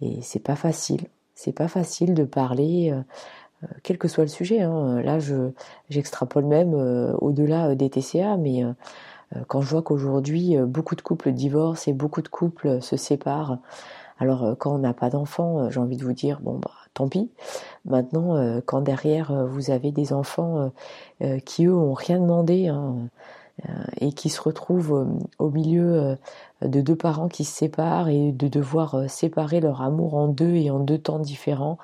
Et 0.00 0.20
c'est 0.22 0.40
pas 0.42 0.56
facile. 0.56 1.02
C'est 1.34 1.52
pas 1.52 1.68
facile 1.68 2.14
de 2.14 2.24
parler. 2.24 2.94
quel 3.82 3.98
que 3.98 4.08
soit 4.08 4.24
le 4.24 4.28
sujet, 4.28 4.60
hein. 4.60 5.00
là 5.02 5.18
je 5.18 5.52
j'extrapole 5.88 6.44
même 6.44 6.74
au-delà 7.20 7.74
des 7.74 7.88
TCA, 7.88 8.36
mais 8.36 8.64
euh, 9.36 9.40
quand 9.46 9.60
je 9.60 9.68
vois 9.68 9.82
qu'aujourd'hui 9.82 10.56
euh, 10.56 10.66
beaucoup 10.66 10.96
de 10.96 11.02
couples 11.02 11.32
divorcent 11.32 11.90
et 11.90 11.94
beaucoup 11.94 12.22
de 12.22 12.28
couples 12.28 12.80
se 12.82 12.96
séparent, 12.96 13.58
alors 14.20 14.44
euh, 14.44 14.54
quand 14.54 14.74
on 14.74 14.78
n'a 14.78 14.94
pas 14.94 15.10
d'enfants, 15.10 15.70
j'ai 15.70 15.80
envie 15.80 15.96
de 15.96 16.04
vous 16.04 16.12
dire 16.12 16.40
bon 16.40 16.58
bah 16.58 16.70
tant 16.94 17.08
pis. 17.08 17.30
Maintenant, 17.84 18.60
quand 18.66 18.80
derrière 18.80 19.46
vous 19.46 19.70
avez 19.70 19.92
des 19.92 20.12
enfants 20.12 20.72
qui 21.46 21.66
eux 21.66 21.74
ont 21.74 21.94
rien 21.94 22.18
demandé 22.18 22.66
hein, 22.66 22.96
et 24.00 24.12
qui 24.12 24.28
se 24.28 24.40
retrouvent 24.42 25.08
au 25.38 25.50
milieu 25.50 26.18
de 26.62 26.80
deux 26.80 26.96
parents 26.96 27.28
qui 27.28 27.44
se 27.44 27.56
séparent 27.56 28.08
et 28.08 28.32
de 28.32 28.48
devoir 28.48 29.08
séparer 29.08 29.60
leur 29.60 29.82
amour 29.82 30.14
en 30.14 30.26
deux 30.26 30.56
et 30.56 30.70
en 30.70 30.80
deux 30.80 30.98
temps 30.98 31.20
différents, 31.20 31.78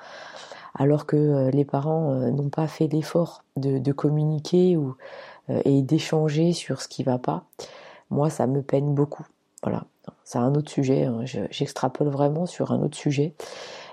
alors 0.75 1.05
que 1.05 1.49
les 1.51 1.65
parents 1.65 2.11
n'ont 2.31 2.49
pas 2.49 2.67
fait 2.67 2.87
l'effort 2.87 3.43
de, 3.55 3.91
communiquer 3.93 4.75
ou 4.75 4.97
euh, 5.49 5.61
et 5.65 5.81
d'échanger 5.81 6.53
sur 6.53 6.81
ce 6.81 6.87
qui 6.87 7.03
va 7.03 7.17
pas, 7.17 7.45
moi 8.09 8.29
ça 8.29 8.47
me 8.47 8.61
peine 8.61 8.93
beaucoup. 8.93 9.25
Voilà, 9.67 9.83
c'est 10.23 10.37
un 10.37 10.55
autre 10.55 10.71
sujet. 10.71 11.03
Hein. 11.03 11.25
J'extrapole 11.25 12.07
vraiment 12.07 12.45
sur 12.45 12.71
un 12.71 12.81
autre 12.81 12.95
sujet, 12.95 13.33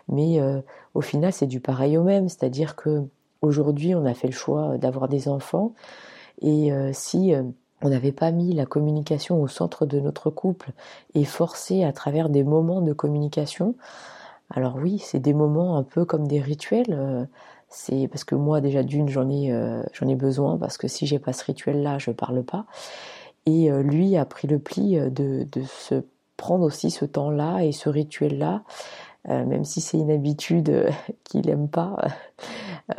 mais 0.09 0.41
euh, 0.41 0.61
au 0.95 1.01
final 1.01 1.33
c'est 1.33 1.49
du 1.49 1.59
pareil 1.59 1.99
au 1.99 2.05
même, 2.05 2.29
c'est-à-dire 2.29 2.77
que 2.77 3.03
aujourd'hui 3.43 3.93
on 3.97 4.05
a 4.05 4.15
fait 4.15 4.29
le 4.29 4.33
choix 4.33 4.79
d'avoir 4.79 5.09
des 5.09 5.27
enfants 5.27 5.75
et 6.41 6.73
euh, 6.73 6.91
si 6.93 7.33
on 7.83 7.89
n'avait 7.89 8.13
pas 8.13 8.31
mis 8.31 8.55
la 8.55 8.67
communication 8.67 9.43
au 9.43 9.49
centre 9.49 9.85
de 9.85 9.99
notre 9.99 10.31
couple 10.31 10.71
et 11.15 11.25
forcé 11.25 11.83
à 11.83 11.93
travers 11.93 12.29
des 12.29 12.45
moments 12.45 12.81
de 12.81 12.93
communication, 12.93 13.75
alors 14.51 14.77
oui, 14.77 15.01
c'est 15.01 15.19
des 15.19 15.35
moments 15.35 15.77
un 15.77 15.83
peu 15.83 16.05
comme 16.05 16.29
des 16.29 16.41
rituels 16.41 17.27
c'est 17.75 18.09
parce 18.09 18.25
que 18.25 18.37
moi 18.37 18.61
déjà 18.61 18.83
d'une 18.83 19.09
j'en 19.09 19.29
ai 19.29 19.53
euh, 19.53 19.83
j'en 19.93 20.07
ai 20.07 20.15
besoin 20.15 20.57
parce 20.59 20.79
que 20.79 20.87
si 20.87 21.07
j'ai 21.07 21.19
pas 21.19 21.33
ce 21.33 21.45
rituel 21.45 21.83
là 21.83 21.99
je 21.99 22.13
parle 22.13 22.43
pas 22.45 22.67
et 23.47 23.71
euh, 23.71 23.83
lui 23.83 24.17
a 24.17 24.25
pris 24.25 24.49
le 24.49 24.59
pli 24.59 24.99
euh, 24.99 25.11
de, 25.11 25.47
de 25.51 25.63
se 25.63 26.05
prendre 26.37 26.65
aussi 26.65 26.91
ce 26.91 27.05
temps 27.05 27.31
là 27.31 27.61
et 27.61 27.73
ce 27.73 27.89
rituel 27.89 28.39
là 28.39 28.63
même 29.27 29.65
si 29.65 29.81
c'est 29.81 29.97
une 29.97 30.11
habitude 30.11 30.91
qu'il 31.25 31.49
aime 31.49 31.69
pas 31.69 31.97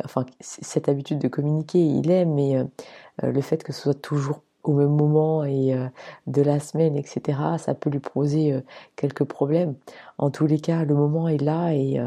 enfin 0.04 0.26
cette 0.40 0.88
habitude 0.88 1.18
de 1.18 1.28
communiquer 1.28 1.78
il 1.78 2.10
aime 2.10 2.34
mais 2.34 2.56
le 3.22 3.40
fait 3.42 3.62
que 3.62 3.72
ce 3.72 3.82
soit 3.82 4.00
toujours 4.02 4.40
au 4.64 4.72
même 4.72 4.96
moment 4.96 5.44
et 5.44 5.76
de 6.26 6.42
la 6.42 6.58
semaine, 6.58 6.96
etc., 6.96 7.38
ça 7.56 7.74
peut 7.74 7.88
lui 7.88 8.00
poser 8.00 8.60
quelques 8.96 9.22
problèmes. 9.22 9.76
En 10.18 10.30
tous 10.30 10.46
les 10.46 10.58
cas, 10.58 10.82
le 10.84 10.96
moment 10.96 11.28
est 11.28 11.40
là 11.40 11.72
et 11.72 12.00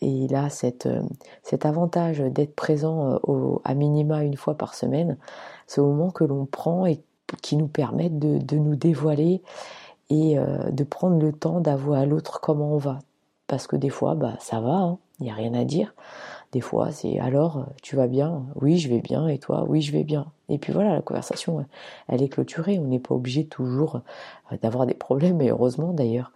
et 0.00 0.08
il 0.08 0.34
a 0.34 0.48
cette, 0.50 0.86
euh, 0.86 1.02
cet 1.42 1.66
avantage 1.66 2.18
d'être 2.18 2.54
présent 2.54 3.12
euh, 3.12 3.18
au, 3.24 3.60
à 3.64 3.74
minima 3.74 4.22
une 4.22 4.36
fois 4.36 4.54
par 4.54 4.74
semaine, 4.74 5.18
ce 5.66 5.80
moment 5.80 6.10
que 6.10 6.24
l'on 6.24 6.46
prend 6.46 6.86
et 6.86 7.02
qui 7.42 7.56
nous 7.56 7.68
permet 7.68 8.08
de, 8.08 8.56
nous 8.56 8.76
dévoiler 8.76 9.42
et 10.10 10.38
euh, 10.38 10.70
de 10.70 10.84
prendre 10.84 11.20
le 11.20 11.32
temps 11.32 11.60
d'avouer 11.60 11.98
à 11.98 12.06
l'autre 12.06 12.40
comment 12.40 12.72
on 12.72 12.78
va. 12.78 12.98
Parce 13.46 13.66
que 13.66 13.76
des 13.76 13.90
fois, 13.90 14.14
bah, 14.14 14.34
ça 14.40 14.60
va, 14.60 14.74
hein, 14.74 14.98
il 15.20 15.24
n'y 15.24 15.30
a 15.30 15.34
rien 15.34 15.54
à 15.54 15.64
dire. 15.64 15.94
Des 16.52 16.60
fois, 16.60 16.90
c'est 16.92 17.18
alors, 17.18 17.66
tu 17.82 17.96
vas 17.96 18.06
bien? 18.06 18.42
Oui, 18.60 18.78
je 18.78 18.88
vais 18.88 19.00
bien. 19.00 19.28
Et 19.28 19.38
toi? 19.38 19.64
Oui, 19.68 19.82
je 19.82 19.92
vais 19.92 20.04
bien. 20.04 20.26
Et 20.48 20.58
puis 20.58 20.72
voilà, 20.72 20.94
la 20.94 21.02
conversation, 21.02 21.64
elle 22.08 22.22
est 22.22 22.28
clôturée. 22.28 22.78
On 22.78 22.86
n'est 22.86 22.98
pas 22.98 23.14
obligé 23.14 23.44
toujours 23.44 24.00
d'avoir 24.62 24.86
des 24.86 24.94
problèmes, 24.94 25.42
et 25.42 25.50
heureusement 25.50 25.92
d'ailleurs. 25.92 26.32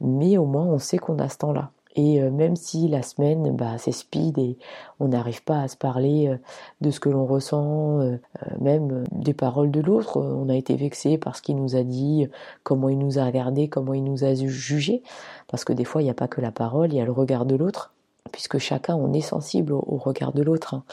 Mais 0.00 0.36
au 0.38 0.44
moins, 0.44 0.64
on 0.64 0.78
sait 0.78 0.98
qu'on 0.98 1.18
a 1.18 1.28
ce 1.28 1.38
temps-là. 1.38 1.70
Et 1.96 2.20
euh, 2.20 2.30
même 2.30 2.56
si 2.56 2.88
la 2.88 3.02
semaine, 3.02 3.54
bah, 3.54 3.78
c'est 3.78 3.92
speed 3.92 4.38
et 4.38 4.58
on 4.98 5.08
n'arrive 5.08 5.44
pas 5.44 5.60
à 5.60 5.68
se 5.68 5.76
parler 5.76 6.28
euh, 6.28 6.36
de 6.80 6.90
ce 6.90 6.98
que 6.98 7.08
l'on 7.08 7.24
ressent, 7.24 8.00
euh, 8.00 8.18
même 8.60 9.04
des 9.12 9.34
paroles 9.34 9.70
de 9.70 9.80
l'autre, 9.80 10.20
on 10.20 10.48
a 10.48 10.56
été 10.56 10.74
vexé 10.74 11.18
parce 11.18 11.40
qu'il 11.40 11.56
nous 11.56 11.76
a 11.76 11.84
dit 11.84 12.26
comment 12.64 12.88
il 12.88 12.98
nous 12.98 13.18
a 13.18 13.24
regardé, 13.24 13.68
comment 13.68 13.94
il 13.94 14.02
nous 14.02 14.24
a 14.24 14.34
jugé, 14.34 15.02
parce 15.48 15.64
que 15.64 15.72
des 15.72 15.84
fois 15.84 16.02
il 16.02 16.06
n'y 16.06 16.10
a 16.10 16.14
pas 16.14 16.28
que 16.28 16.40
la 16.40 16.50
parole, 16.50 16.92
il 16.92 16.96
y 16.96 17.00
a 17.00 17.04
le 17.04 17.12
regard 17.12 17.46
de 17.46 17.54
l'autre, 17.54 17.92
puisque 18.32 18.58
chacun 18.58 18.96
on 18.96 19.12
est 19.12 19.20
sensible 19.20 19.72
au, 19.72 19.96
regard 19.96 20.32
de 20.32 20.42
l'autre. 20.42 20.74
Hein. 20.74 20.84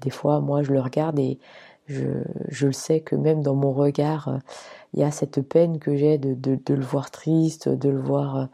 des 0.00 0.10
fois, 0.10 0.40
moi 0.40 0.62
je 0.62 0.72
le 0.72 0.80
regarde 0.80 1.18
et 1.18 1.38
je, 1.86 2.04
je, 2.48 2.66
le 2.66 2.72
sais 2.72 3.00
que 3.00 3.14
même 3.14 3.42
dans 3.42 3.54
mon 3.54 3.72
regard, 3.72 4.40
il 4.94 5.00
y 5.00 5.04
a 5.04 5.10
cette 5.10 5.40
peine 5.42 5.78
que 5.78 5.96
j'ai 5.96 6.18
de, 6.18 6.34
de, 6.34 6.74
le 6.74 6.84
voir 6.84 7.10
triste, 7.10 7.68
de 7.68 7.88
le 7.88 8.00
voir 8.00 8.48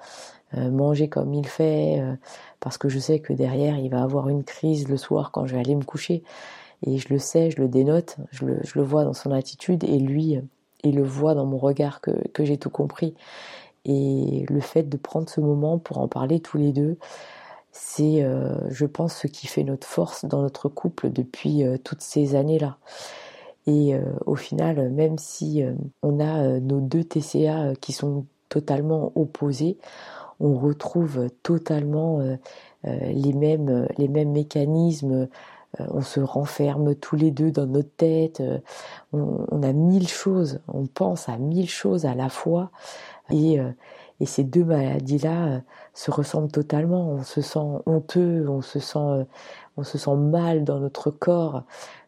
manger 0.57 1.09
comme 1.09 1.35
il 1.35 1.47
fait, 1.47 2.03
parce 2.61 2.79
que 2.79 2.89
je 2.89 2.99
sais 2.99 3.21
que 3.21 3.33
derrière 3.33 3.79
il 3.79 3.91
va 3.91 4.03
avoir 4.03 4.29
une 4.29 4.45
crise 4.45 4.89
le 4.89 4.97
soir 4.97 5.31
quand 5.31 5.47
je 5.47 5.55
vais 5.55 5.61
aller 5.61 5.75
me 5.75 5.85
coucher. 5.85 6.23
Et 6.87 6.99
je 6.99 7.09
le 7.09 7.19
sais, 7.19 7.51
je 7.51 7.61
le 7.61 7.69
dénote, 7.69 8.17
je 8.31 8.45
le, 8.45 8.59
je 8.63 8.79
le 8.79 8.85
vois 8.85 9.05
dans 9.05 9.15
son 9.15 9.31
attitude 9.33 9.85
et 9.85 9.99
lui, 9.99 10.39
il 10.83 10.97
le 10.97 11.03
voit 11.03 11.35
dans 11.35 11.47
mon 11.47 11.57
regard 11.57 12.01
que, 12.01 12.11
que 12.29 12.45
j'ai 12.45 12.59
tout 12.59 12.71
compris. 12.71 13.15
Et 13.85 14.45
le 14.49 14.61
fait 14.61 14.85
de 14.85 14.97
prendre 14.97 15.29
ce 15.29 15.41
moment 15.41 15.79
pour 15.79 15.99
en 15.99 16.09
parler 16.09 16.41
tous 16.41 16.59
les 16.59 16.73
deux, 16.73 16.97
c'est, 17.73 18.23
euh, 18.23 18.57
je 18.71 18.87
pense, 18.87 19.15
ce 19.15 19.27
qui 19.27 19.47
fait 19.47 19.65
notre 19.65 19.87
force 19.87 20.25
dans 20.25 20.43
notre 20.43 20.69
couple 20.69 21.11
depuis 21.11 21.65
euh, 21.65 21.77
toutes 21.83 22.01
ces 22.01 22.35
années-là. 22.37 22.79
Et 23.67 23.95
euh, 23.95 24.03
au 24.27 24.37
final, 24.37 24.91
même 24.91 25.19
si 25.19 25.65
on 26.03 26.21
a 26.21 26.61
nos 26.61 26.81
deux 26.81 27.03
TCA 27.03 27.75
qui 27.81 27.93
sont 27.93 28.27
totalement 28.49 29.13
opposés, 29.17 29.79
on 30.41 30.55
retrouve 30.55 31.29
totalement 31.43 32.21
les 32.85 33.33
mêmes 33.33 33.89
les 33.99 34.09
mêmes 34.09 34.33
mécanismes. 34.33 35.29
on 35.79 36.03
se 36.03 36.21
renferme 36.21 36.95
tous 36.95 37.17
les 37.17 37.31
deux 37.31 37.51
dans 37.51 37.67
notre 37.67 37.95
tête. 37.97 38.43
on, 39.13 39.47
on, 39.51 39.63
a 39.63 39.73
mille 39.73 40.09
choses. 40.09 40.61
On 40.69 40.87
pense 40.87 41.29
à 41.29 41.37
mille 41.37 41.69
choses 41.69 42.07
à 42.07 42.15
la 42.15 42.29
fois. 42.29 42.71
Et 43.31 43.61
et 44.21 44.27
ces 44.27 44.45
deux 44.45 44.65
maladies-là 44.65 45.47
euh, 45.47 45.61
se 45.93 46.11
ressemblent 46.11 46.51
totalement. 46.51 47.11
On 47.11 47.23
se 47.23 47.41
sent 47.41 47.59
honteux, 47.87 48.47
on 48.49 48.63
se 48.63 48.79
sent, 48.79 48.99
euh, 48.99 49.25
on 49.77 49.85
se 49.85 49.99
sent 49.99 50.17
mal 50.17 50.65
dans 50.65 50.79
notre 50.79 51.11
corps, 51.11 51.65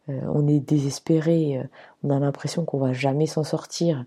euh, 0.09 0.21
on 0.33 0.47
est 0.47 0.61
désespéré, 0.61 1.61
on 2.05 2.11
a 2.11 2.19
l'impression 2.19 2.65
qu'on 2.65 2.79
va 2.79 2.93
jamais 2.93 3.27
s'en 3.27 3.45
sortir. 3.45 4.05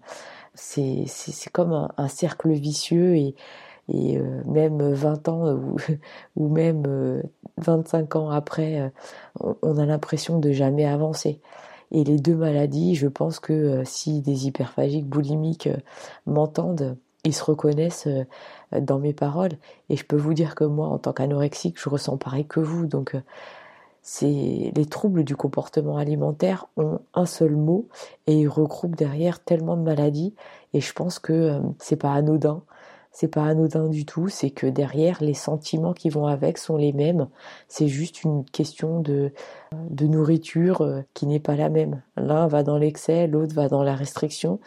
C'est, 0.56 1.06
comme 1.54 1.90
un, 1.98 2.08
cercle 2.08 2.52
vicieux 2.52 3.16
et, 3.16 3.36
et 3.92 4.20
même 4.46 4.94
20 4.94 5.28
ans 5.30 5.54
ou, 5.54 5.76
ou 6.36 6.50
même 6.50 7.24
25 7.58 8.16
ans 8.16 8.30
après, 8.30 8.92
on 9.40 9.78
a 9.78 9.86
l'impression 9.86 10.40
de 10.40 10.52
jamais 10.52 10.86
avancer. 10.86 11.40
Et 11.92 12.04
les 12.04 12.20
deux 12.20 12.36
maladies, 12.36 12.96
je 12.96 13.08
pense 13.08 13.40
que 13.40 13.84
si 13.84 14.22
des 14.22 14.48
hyperphagiques 14.48 15.08
boulimiques 15.08 15.70
m'entendent, 16.28 16.98
ils 17.26 17.34
se 17.34 17.44
reconnaissent 17.44 18.08
euh, 18.08 18.26
dans 18.80 19.00
mes 19.00 19.14
paroles. 19.14 19.54
Et 19.90 19.96
je 19.98 20.06
peux 20.06 20.16
vous 20.16 20.34
dire 20.34 20.56
que 20.56 20.64
moi, 20.64 20.88
en 20.88 20.98
tant 20.98 21.14
qu'anorexique, 21.14 21.80
je 21.82 21.90
ressens 21.90 22.18
pareil 22.18 22.46
que 22.46 22.60
vous. 22.60 22.86
Donc, 22.86 23.16
euh, 23.16 23.22
c'est 24.02 24.72
les 24.74 24.86
troubles 24.86 25.24
du 25.24 25.36
comportement 25.36 25.98
alimentaire 25.98 26.68
ont 26.78 27.00
un 27.14 27.26
seul 27.26 27.56
mot 27.56 27.88
et 28.28 28.40
ils 28.40 28.48
regroupent 28.48 28.96
derrière 28.96 29.44
tellement 29.44 29.76
de 29.76 29.84
maladies. 29.84 30.34
Et 30.74 30.82
je 30.82 30.94
pense 30.94 31.20
que 31.20 31.34
euh, 31.34 31.60
c'est 31.80 31.98
pas 31.98 32.14
anodin. 32.14 32.64
C'est 33.12 33.28
pas 33.28 33.44
anodin 33.44 33.88
du 33.88 34.06
tout. 34.06 34.30
C'est 34.30 34.52
que 34.52 34.68
derrière, 34.68 35.18
les 35.22 35.34
sentiments 35.34 35.94
qui 35.94 36.10
vont 36.10 36.28
avec 36.28 36.58
sont 36.58 36.78
les 36.78 36.94
mêmes. 36.94 37.28
C'est 37.68 37.88
juste 37.88 38.24
une 38.24 38.46
question 38.46 39.00
de, 39.02 39.32
nourriture 40.00 41.04
qui 41.14 41.26
n'est 41.26 41.40
pas 41.40 41.56
la 41.56 41.70
même. 41.70 42.02
L'un 42.18 42.48
va 42.48 42.64
dans 42.64 42.78
l'excès, 42.78 43.28
l'autre 43.28 43.56
va 43.56 43.68
dans 43.68 43.84
la 43.84 43.96
restriction. 43.96 44.60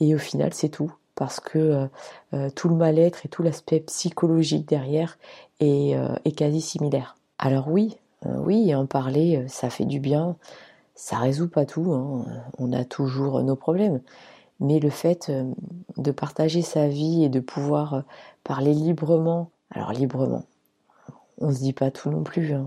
Et 0.00 0.14
au 0.14 0.18
final, 0.18 0.52
c'est 0.52 0.68
tout 0.68 0.92
parce 1.16 1.40
que 1.40 1.58
euh, 1.58 1.86
euh, 2.34 2.50
tout 2.54 2.68
le 2.68 2.76
mal-être 2.76 3.26
et 3.26 3.28
tout 3.28 3.42
l'aspect 3.42 3.80
psychologique 3.80 4.68
derrière 4.68 5.18
est, 5.58 5.96
euh, 5.96 6.14
est, 6.24 6.32
quasi 6.32 6.60
similaire. 6.60 7.16
Alors 7.38 7.68
oui, 7.68 7.96
oui, 8.24 8.74
en 8.74 8.86
parler, 8.86 9.44
ça 9.48 9.70
fait 9.70 9.84
du 9.84 10.00
bien, 10.00 10.36
ça 10.94 11.18
résout 11.18 11.48
pas 11.48 11.66
tout, 11.66 11.92
hein. 11.92 12.24
on 12.58 12.72
a 12.72 12.84
toujours 12.84 13.42
nos 13.42 13.56
problèmes, 13.56 14.00
mais 14.60 14.78
le 14.80 14.90
fait 14.90 15.30
de 15.96 16.10
partager 16.10 16.62
sa 16.62 16.88
vie 16.88 17.24
et 17.24 17.28
de 17.28 17.40
pouvoir 17.40 18.04
parler 18.44 18.72
librement, 18.72 19.50
alors 19.70 19.92
librement, 19.92 20.44
on 21.38 21.52
se 21.52 21.58
dit 21.58 21.72
pas 21.72 21.90
tout 21.90 22.10
non 22.10 22.22
plus. 22.22 22.52
Hein. 22.52 22.66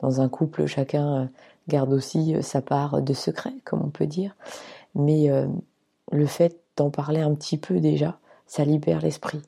Dans 0.00 0.20
un 0.20 0.28
couple, 0.28 0.66
chacun 0.66 1.30
garde 1.68 1.92
aussi 1.92 2.36
sa 2.42 2.60
part 2.60 3.00
de 3.00 3.14
secret, 3.14 3.54
comme 3.64 3.82
on 3.82 3.90
peut 3.90 4.06
dire, 4.06 4.36
mais 4.94 5.30
le 6.10 6.26
fait 6.26 6.60
d'en 6.76 6.90
parler 6.90 7.20
un 7.20 7.34
petit 7.34 7.56
peu 7.56 7.80
déjà, 7.80 8.18
ça 8.46 8.64
libère 8.64 9.00
l'esprit. 9.00 9.42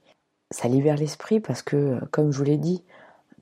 Ça 0.50 0.68
libère 0.68 0.96
l'esprit 0.96 1.40
parce 1.40 1.62
que, 1.62 1.98
comme 2.12 2.32
je 2.32 2.38
vous 2.38 2.44
l'ai 2.44 2.56
dit, 2.56 2.84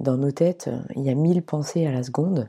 dans 0.00 0.16
nos 0.16 0.32
têtes, 0.32 0.70
il 0.96 1.02
y 1.02 1.10
a 1.10 1.14
mille 1.14 1.42
pensées 1.42 1.86
à 1.86 1.92
la 1.92 2.02
seconde. 2.02 2.48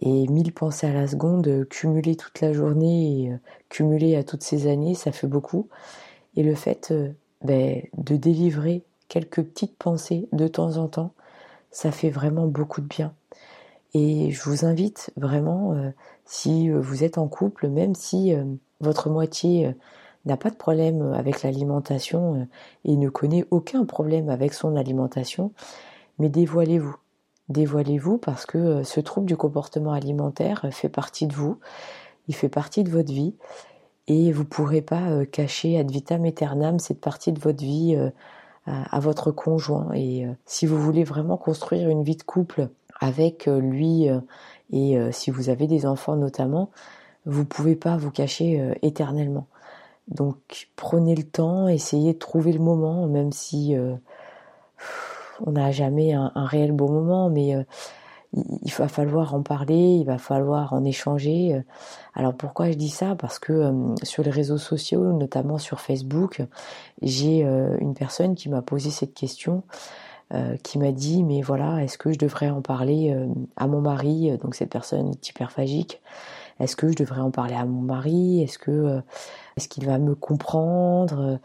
Et 0.00 0.28
mille 0.28 0.52
pensées 0.52 0.86
à 0.86 0.92
la 0.92 1.06
seconde, 1.06 1.66
cumulées 1.70 2.16
toute 2.16 2.40
la 2.40 2.52
journée 2.52 3.22
et 3.22 3.32
euh, 3.32 3.36
cumulées 3.68 4.16
à 4.16 4.24
toutes 4.24 4.42
ces 4.42 4.66
années, 4.66 4.94
ça 4.94 5.12
fait 5.12 5.26
beaucoup. 5.26 5.68
Et 6.36 6.42
le 6.42 6.54
fait 6.54 6.90
euh, 6.90 7.10
ben, 7.42 7.82
de 7.96 8.16
délivrer 8.16 8.82
quelques 9.08 9.42
petites 9.42 9.76
pensées 9.76 10.28
de 10.32 10.48
temps 10.48 10.76
en 10.76 10.88
temps, 10.88 11.12
ça 11.70 11.92
fait 11.92 12.10
vraiment 12.10 12.46
beaucoup 12.46 12.80
de 12.80 12.86
bien. 12.86 13.14
Et 13.94 14.30
je 14.30 14.42
vous 14.42 14.66
invite 14.66 15.10
vraiment, 15.16 15.72
euh, 15.72 15.90
si 16.26 16.68
vous 16.68 17.04
êtes 17.04 17.18
en 17.18 17.28
couple, 17.28 17.68
même 17.68 17.94
si 17.94 18.34
votre 18.80 19.08
moitié 19.08 19.74
n'a 20.26 20.36
pas 20.36 20.50
de 20.50 20.56
problème 20.56 21.12
avec 21.12 21.42
l'alimentation 21.42 22.34
euh, 22.34 22.44
et 22.84 22.96
ne 22.96 23.08
connaît 23.08 23.46
aucun 23.50 23.84
problème 23.84 24.28
avec 24.28 24.52
son 24.52 24.76
alimentation, 24.76 25.52
mais 26.18 26.28
dévoilez-vous. 26.28 26.96
Dévoilez-vous 27.48 28.18
parce 28.18 28.46
que 28.46 28.58
euh, 28.58 28.84
ce 28.84 29.00
trouble 29.00 29.26
du 29.26 29.36
comportement 29.36 29.92
alimentaire 29.92 30.66
fait 30.70 30.88
partie 30.88 31.26
de 31.26 31.34
vous, 31.34 31.58
il 32.28 32.34
fait 32.34 32.48
partie 32.48 32.84
de 32.84 32.90
votre 32.90 33.12
vie 33.12 33.34
et 34.08 34.32
vous 34.32 34.42
ne 34.42 34.48
pourrez 34.48 34.82
pas 34.82 35.10
euh, 35.10 35.24
cacher 35.24 35.78
ad 35.78 35.90
vitam 35.90 36.24
aeternam 36.24 36.78
cette 36.78 37.00
partie 37.00 37.32
de 37.32 37.40
votre 37.40 37.62
vie 37.62 37.96
à 38.66 38.98
votre 38.98 39.30
conjoint. 39.30 39.92
Et 39.94 40.26
si 40.44 40.66
vous 40.66 40.76
voulez 40.76 41.04
vraiment 41.04 41.36
construire 41.36 41.88
une 41.88 42.02
vie 42.02 42.16
de 42.16 42.24
couple 42.24 42.68
avec 42.98 43.46
lui 43.46 44.08
et 44.72 44.98
si 45.12 45.30
vous 45.30 45.50
avez 45.50 45.68
des 45.68 45.86
enfants 45.86 46.16
notamment, 46.16 46.72
vous 47.26 47.42
ne 47.42 47.46
pouvez 47.46 47.76
pas 47.76 47.96
vous 47.96 48.10
cacher 48.10 48.74
éternellement. 48.82 49.46
Donc 50.08 50.68
prenez 50.76 51.14
le 51.14 51.24
temps, 51.24 51.68
essayez 51.68 52.12
de 52.14 52.18
trouver 52.18 52.52
le 52.52 52.60
moment, 52.60 53.06
même 53.06 53.32
si 53.32 53.76
euh, 53.76 53.94
on 55.44 55.52
n'a 55.52 55.70
jamais 55.70 56.12
un, 56.12 56.30
réel 56.34 56.72
bon 56.72 56.90
moment, 56.90 57.28
mais 57.28 57.54
euh, 57.54 57.62
il, 58.62 58.72
va 58.72 58.88
falloir 58.88 59.34
en 59.34 59.42
parler, 59.42 59.96
il 60.00 60.04
va 60.04 60.18
falloir 60.18 60.72
en 60.72 60.84
échanger. 60.84 61.60
Alors 62.14 62.34
pourquoi 62.34 62.70
je 62.70 62.76
dis 62.76 62.88
ça? 62.88 63.14
Parce 63.16 63.38
que 63.38 63.52
euh, 63.52 63.94
sur 64.02 64.22
les 64.22 64.30
réseaux 64.30 64.58
sociaux, 64.58 65.12
notamment 65.12 65.58
sur 65.58 65.80
Facebook, 65.80 66.42
j'ai 67.02 67.42
une 67.42 67.94
personne 67.94 68.34
qui 68.34 68.48
m'a 68.48 68.62
posé 68.62 68.90
cette 68.90 69.14
question. 69.14 69.62
qui 70.64 70.78
m'a 70.80 70.90
dit 70.90 71.22
mais 71.22 71.40
voilà 71.40 71.84
est-ce 71.84 71.98
que 71.98 72.12
je 72.12 72.18
devrais 72.18 72.50
en 72.50 72.60
parler 72.60 73.14
à 73.56 73.68
mon 73.68 73.80
mari? 73.80 74.36
Donc 74.38 74.54
cette 74.56 74.70
personne 74.70 75.10
est 75.10 75.28
hyperphagique. 75.28 76.00
Est-ce 76.58 76.74
que 76.74 76.88
je 76.88 76.96
devrais 76.96 77.20
en 77.20 77.30
parler 77.30 77.54
à 77.54 77.64
mon 77.64 77.82
mari? 77.82 78.42
Est-ce 78.42 78.58
que 78.58 79.02
est-ce 79.56 79.68
qu'il 79.68 79.86
va 79.86 79.98
me 79.98 80.14
comprendre? 80.14 81.38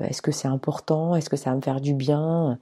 Est-ce 0.00 0.20
que 0.20 0.32
c'est 0.32 0.48
important? 0.48 1.16
Est-ce 1.16 1.30
que 1.30 1.36
ça 1.36 1.50
va 1.50 1.56
me 1.56 1.62
faire 1.62 1.80
du 1.80 1.94
bien? 1.94 2.58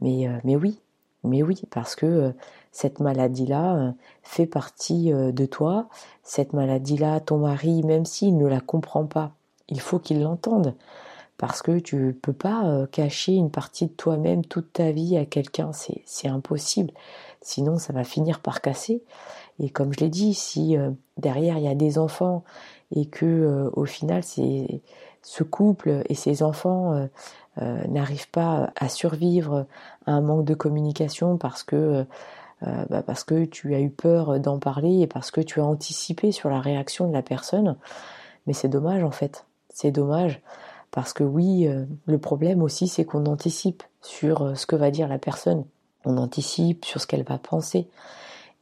Mais, 0.00 0.28
euh, 0.28 0.38
mais 0.44 0.56
oui, 0.56 0.78
mais 1.24 1.42
oui, 1.42 1.60
parce 1.70 1.96
que 1.96 2.06
euh, 2.06 2.32
cette 2.72 3.00
maladie-là 3.00 3.76
euh, 3.76 3.92
fait 4.22 4.46
partie 4.46 5.10
de 5.10 5.46
toi. 5.46 5.88
Cette 6.22 6.52
maladie-là, 6.52 7.20
ton 7.20 7.38
mari, 7.38 7.82
même 7.82 8.04
s'il 8.04 8.36
ne 8.36 8.46
la 8.46 8.60
comprend 8.60 9.06
pas, 9.06 9.32
il 9.68 9.80
faut 9.80 9.98
qu'il 9.98 10.22
l'entende. 10.22 10.74
Parce 11.36 11.62
que 11.62 11.78
tu 11.78 12.18
peux 12.20 12.32
pas 12.32 12.88
cacher 12.90 13.34
une 13.34 13.50
partie 13.50 13.86
de 13.86 13.92
toi-même 13.92 14.44
toute 14.44 14.72
ta 14.72 14.90
vie 14.90 15.16
à 15.16 15.24
quelqu'un, 15.24 15.70
c'est 15.72 16.26
impossible. 16.26 16.92
Sinon, 17.42 17.78
ça 17.78 17.92
va 17.92 18.02
finir 18.02 18.40
par 18.40 18.60
casser. 18.60 19.04
Et 19.60 19.70
comme 19.70 19.92
je 19.92 20.00
l'ai 20.00 20.08
dit, 20.08 20.34
si 20.34 20.76
derrière 21.16 21.56
il 21.58 21.62
y 21.62 21.68
a 21.68 21.76
des 21.76 21.96
enfants 21.96 22.42
et 22.90 23.06
que 23.06 23.70
au 23.72 23.84
final 23.84 24.24
ce 24.24 25.44
couple 25.44 26.02
et 26.08 26.14
ses 26.16 26.42
enfants 26.42 27.08
euh, 27.60 27.64
euh, 27.84 27.86
n'arrivent 27.88 28.30
pas 28.30 28.72
à 28.76 28.88
survivre 28.88 29.66
à 30.06 30.12
un 30.12 30.20
manque 30.20 30.44
de 30.44 30.54
communication 30.54 31.36
parce 31.36 31.62
que 31.62 32.06
bah 32.90 33.02
parce 33.06 33.22
que 33.22 33.44
tu 33.44 33.76
as 33.76 33.80
eu 33.80 33.90
peur 33.90 34.40
d'en 34.40 34.58
parler 34.58 35.02
et 35.02 35.06
parce 35.06 35.30
que 35.30 35.40
tu 35.40 35.60
as 35.60 35.64
anticipé 35.64 36.32
sur 36.32 36.50
la 36.50 36.60
réaction 36.60 37.06
de 37.06 37.12
la 37.12 37.22
personne. 37.22 37.76
Mais 38.46 38.52
c'est 38.52 38.68
dommage 38.68 39.04
en 39.04 39.12
fait. 39.12 39.46
C'est 39.70 39.92
dommage 39.92 40.40
parce 40.90 41.12
que 41.12 41.22
oui, 41.22 41.68
le 42.06 42.18
problème 42.18 42.62
aussi 42.62 42.88
c'est 42.88 43.04
qu'on 43.04 43.26
anticipe 43.26 43.84
sur 44.02 44.58
ce 44.58 44.66
que 44.66 44.74
va 44.74 44.90
dire 44.90 45.06
la 45.06 45.18
personne. 45.18 45.64
On 46.04 46.16
anticipe 46.16 46.84
sur 46.84 47.00
ce 47.00 47.06
qu'elle 47.06 47.22
va 47.22 47.38
penser 47.38 47.86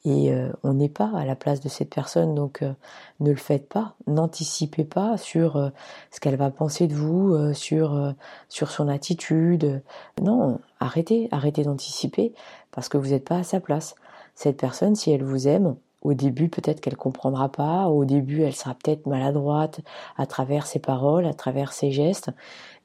et 0.07 0.33
euh, 0.33 0.51
on 0.63 0.75
n'est 0.75 0.89
pas 0.89 1.11
à 1.17 1.25
la 1.25 1.35
place 1.35 1.61
de 1.61 1.69
cette 1.69 1.93
personne, 1.93 2.37
donc 2.37 2.63
euh, 2.63 2.73
ne 3.19 3.31
le 3.31 3.37
faites 3.37 3.69
pas, 3.69 3.97
n'anticipez 4.07 4.85
pas 4.85 5.17
sur 5.17 5.57
euh, 5.57 5.71
ce 6.13 6.21
qu'elle 6.21 6.37
va 6.37 6.49
penser 6.51 6.87
de 6.87 6.95
vous, 6.95 7.53
sur 7.55 8.15
sur 8.49 8.71
son 8.71 8.87
attitude. 8.87 9.83
Non, 10.23 10.61
arrêtez, 10.79 11.29
arrêtez 11.33 11.65
d'anticiper 11.65 12.33
parce 12.71 12.89
que 12.89 12.97
vous 12.99 13.09
n'êtes 13.09 13.25
pas 13.25 13.39
à 13.39 13.43
sa 13.43 13.59
place. 13.59 13.97
Cette 14.37 14.57
personne, 14.59 14.95
si 14.95 15.11
elle 15.11 15.25
vous 15.25 15.49
aime, 15.49 15.75
au 16.03 16.15
début 16.15 16.49
peut-être 16.49 16.81
qu'elle 16.81 16.97
comprendra 16.97 17.49
pas, 17.49 17.89
au 17.89 18.05
début 18.05 18.43
elle 18.43 18.55
sera 18.55 18.75
peut-être 18.75 19.07
maladroite 19.07 19.81
à 20.17 20.27
travers 20.27 20.69
ses 20.69 20.79
paroles, 20.79 21.27
à 21.27 21.35
travers 21.35 21.73
ses 21.73 21.91
gestes, 21.91 22.31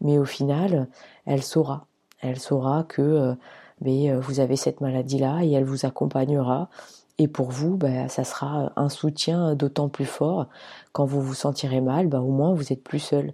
mais 0.01 0.17
au 0.17 0.25
final, 0.25 0.87
elle 1.25 1.43
saura. 1.43 1.85
Elle 2.21 2.39
saura 2.39 2.83
que 2.83 3.35
mais, 3.81 4.11
vous 4.15 4.39
avez 4.39 4.55
cette 4.55 4.81
maladie-là 4.81 5.43
et 5.43 5.51
elle 5.51 5.65
vous 5.65 5.85
accompagnera. 5.85 6.69
Et 7.21 7.27
pour 7.27 7.51
vous, 7.51 7.77
ben, 7.77 8.07
ça 8.09 8.23
sera 8.23 8.71
un 8.75 8.89
soutien 8.89 9.53
d'autant 9.53 9.89
plus 9.89 10.05
fort 10.05 10.47
quand 10.91 11.05
vous 11.05 11.21
vous 11.21 11.35
sentirez 11.35 11.79
mal. 11.79 12.07
Ben, 12.07 12.19
au 12.19 12.31
moins, 12.31 12.53
vous 12.55 12.73
êtes 12.73 12.83
plus 12.83 12.97
seul. 12.97 13.33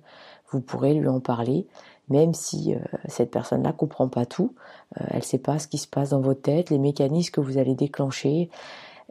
Vous 0.52 0.60
pourrez 0.60 0.93
lui 0.93 1.08
en 1.08 1.21
parler 1.21 1.67
même 2.10 2.34
si 2.34 2.73
euh, 2.73 2.80
cette 3.08 3.32
personne-là 3.32 3.73
comprend 3.73 4.08
pas 4.08 4.26
tout, 4.26 4.54
euh, 5.00 5.06
elle 5.10 5.23
sait 5.23 5.38
pas 5.38 5.60
ce 5.60 5.67
qui 5.67 5.78
se 5.78 5.88
passe 5.88 6.12
dans 6.12 6.21
votre 6.21 6.41
tête, 6.41 6.69
les 6.69 6.78
mécanismes 6.78 7.32
que 7.32 7.41
vous 7.41 7.58
allez 7.58 7.76
déclencher, 7.76 8.50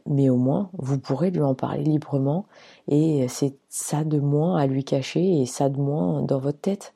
mais 0.05 0.29
au 0.29 0.37
moins 0.37 0.69
vous 0.73 0.97
pourrez 0.97 1.31
lui 1.31 1.41
en 1.41 1.53
parler 1.53 1.83
librement 1.83 2.45
et 2.87 3.27
c'est 3.27 3.55
ça 3.69 4.03
de 4.03 4.19
moins 4.19 4.57
à 4.57 4.65
lui 4.65 4.83
cacher 4.83 5.41
et 5.41 5.45
ça 5.45 5.69
de 5.69 5.77
moins 5.77 6.21
dans 6.21 6.39
votre 6.39 6.59
tête. 6.59 6.93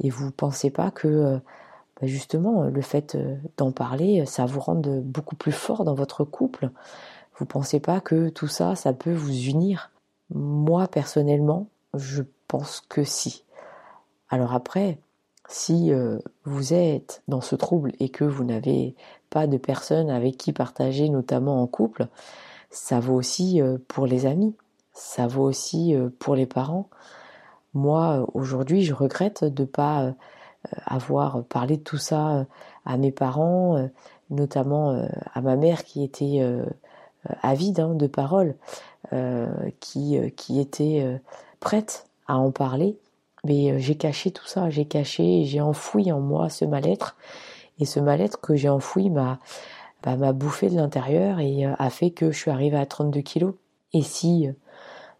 Et 0.00 0.10
vous 0.10 0.30
pensez 0.30 0.70
pas 0.70 0.90
que 0.90 1.08
euh, 1.08 1.38
bah, 2.00 2.06
justement 2.06 2.64
le 2.64 2.80
fait 2.80 3.16
d'en 3.56 3.72
parler, 3.72 4.24
ça 4.26 4.46
vous 4.46 4.60
rende 4.60 5.02
beaucoup 5.02 5.36
plus 5.36 5.52
fort 5.52 5.84
dans 5.84 5.94
votre 5.94 6.24
couple. 6.24 6.70
Vous 7.36 7.46
pensez 7.46 7.80
pas 7.80 8.00
que 8.00 8.28
tout 8.28 8.48
ça, 8.48 8.74
ça 8.74 8.92
peut 8.92 9.14
vous 9.14 9.46
unir? 9.46 9.90
Moi 10.34 10.88
personnellement, 10.88 11.68
je 11.94 12.22
pense 12.48 12.82
que 12.88 13.04
si. 13.04 13.44
Alors 14.30 14.54
après, 14.54 14.98
si 15.48 15.92
euh, 15.92 16.18
vous 16.44 16.74
êtes 16.74 17.22
dans 17.26 17.40
ce 17.40 17.56
trouble 17.56 17.92
et 18.00 18.10
que 18.10 18.24
vous 18.24 18.44
n'avez 18.44 18.94
pas 19.30 19.46
de 19.46 19.56
personne 19.56 20.10
avec 20.10 20.36
qui 20.36 20.52
partager, 20.52 21.08
notamment 21.08 21.62
en 21.62 21.66
couple, 21.66 22.08
ça 22.70 23.00
vaut 23.00 23.14
aussi 23.14 23.60
euh, 23.60 23.78
pour 23.88 24.06
les 24.06 24.26
amis, 24.26 24.54
ça 24.92 25.26
vaut 25.26 25.44
aussi 25.44 25.94
euh, 25.94 26.10
pour 26.18 26.34
les 26.34 26.46
parents. 26.46 26.90
Moi, 27.72 28.26
aujourd'hui, 28.34 28.82
je 28.82 28.94
regrette 28.94 29.44
de 29.44 29.62
ne 29.62 29.66
pas 29.66 30.14
avoir 30.86 31.44
parlé 31.44 31.76
de 31.76 31.82
tout 31.82 31.98
ça 31.98 32.46
à 32.84 32.96
mes 32.96 33.12
parents, 33.12 33.88
notamment 34.30 35.06
à 35.34 35.40
ma 35.40 35.56
mère 35.56 35.84
qui 35.84 36.02
était 36.02 36.40
avide 37.42 37.80
hein, 37.80 37.94
de 37.94 38.06
paroles, 38.06 38.56
qui, 39.80 40.18
qui 40.36 40.60
était 40.60 41.20
prête 41.60 42.06
à 42.26 42.38
en 42.38 42.50
parler 42.50 42.98
mais 43.44 43.72
euh, 43.72 43.78
j'ai 43.78 43.96
caché 43.96 44.30
tout 44.30 44.46
ça, 44.46 44.70
j'ai 44.70 44.84
caché, 44.84 45.44
j'ai 45.44 45.60
enfoui 45.60 46.12
en 46.12 46.20
moi 46.20 46.48
ce 46.48 46.64
mal-être. 46.64 47.16
Et 47.78 47.84
ce 47.84 48.00
mal-être 48.00 48.40
que 48.40 48.56
j'ai 48.56 48.68
enfoui 48.68 49.10
m'a 49.10 49.38
bah, 50.02 50.32
bouffé 50.32 50.68
de 50.68 50.76
l'intérieur 50.76 51.40
et 51.40 51.66
euh, 51.66 51.74
a 51.78 51.90
fait 51.90 52.10
que 52.10 52.30
je 52.30 52.38
suis 52.38 52.50
arrivée 52.50 52.76
à 52.76 52.86
32 52.86 53.20
kilos. 53.20 53.54
Et 53.92 54.02
si, 54.02 54.48
euh, 54.48 54.52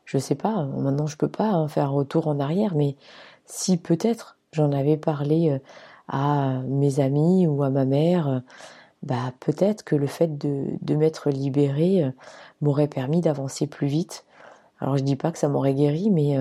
je 0.04 0.18
sais 0.18 0.34
pas, 0.34 0.64
maintenant 0.64 1.06
je 1.06 1.16
peux 1.16 1.28
pas 1.28 1.50
hein, 1.50 1.68
faire 1.68 1.86
un 1.86 1.90
retour 1.90 2.28
en 2.28 2.40
arrière, 2.40 2.74
mais 2.74 2.96
si 3.44 3.76
peut-être 3.76 4.37
j'en 4.52 4.72
avais 4.72 4.96
parlé 4.96 5.60
à 6.08 6.60
mes 6.66 7.00
amis 7.00 7.46
ou 7.46 7.62
à 7.62 7.70
ma 7.70 7.84
mère, 7.84 8.42
bah 9.02 9.32
peut-être 9.40 9.84
que 9.84 9.94
le 9.94 10.06
fait 10.06 10.38
de, 10.38 10.94
m'être 10.94 11.30
libérée 11.30 12.10
m'aurait 12.60 12.88
permis 12.88 13.20
d'avancer 13.20 13.66
plus 13.66 13.86
vite. 13.86 14.24
Alors 14.80 14.96
je 14.96 15.02
dis 15.02 15.16
pas 15.16 15.32
que 15.32 15.38
ça 15.38 15.48
m'aurait 15.48 15.74
guéri, 15.74 16.10
mais 16.10 16.36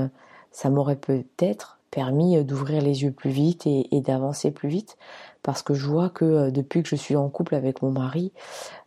ça 0.51 0.69
m'aurait 0.69 0.95
peut-être 0.95 1.77
permis 1.91 2.37
euh, 2.37 2.43
d'ouvrir 2.43 2.81
les 2.81 3.03
yeux 3.03 3.11
plus 3.11 3.29
vite 3.29 3.65
et, 3.65 4.01
d'avancer 4.01 4.51
plus 4.51 4.69
vite 4.69 4.97
parce 5.43 5.61
que 5.61 5.73
je 5.73 5.87
vois 5.87 6.09
que 6.09 6.25
euh, 6.25 6.51
depuis 6.51 6.83
que 6.83 6.89
je 6.89 6.95
suis 6.95 7.15
en 7.15 7.29
couple 7.29 7.55
avec 7.55 7.81
mon 7.81 7.91
mari, 7.91 8.31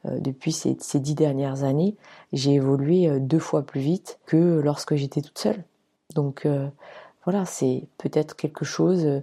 euh, 0.06 0.18
depuis 0.20 0.52
ces, 0.52 0.76
dix 0.94 1.14
dernières 1.14 1.64
années, 1.64 1.96
j'ai 2.32 2.54
évolué 2.54 3.18
deux 3.20 3.38
fois 3.38 3.62
plus 3.62 3.80
vite 3.80 4.18
que 4.26 4.60
lorsque 4.60 4.94
j'étais 4.94 5.22
toute 5.22 5.38
seule. 5.38 5.64
Donc 6.14 6.46
voilà, 7.24 7.44
c'est 7.44 7.86
peut-être 7.98 8.36
quelque 8.36 8.64
chose 8.64 9.22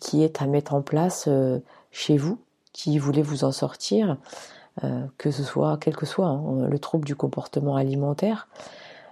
qui 0.00 0.22
est 0.22 0.42
à 0.42 0.46
mettre 0.46 0.74
en 0.74 0.82
place 0.82 1.28
chez 1.90 2.16
vous, 2.16 2.38
qui 2.72 2.98
voulez 2.98 3.22
vous 3.22 3.44
en 3.44 3.52
sortir, 3.52 4.16
que 5.18 5.30
ce 5.30 5.42
soit 5.42 5.78
quel 5.80 5.96
que 5.96 6.06
soit 6.06 6.26
hein, 6.26 6.66
le 6.68 6.78
trouble 6.78 7.04
du 7.04 7.14
comportement 7.14 7.76
alimentaire. 7.76 8.48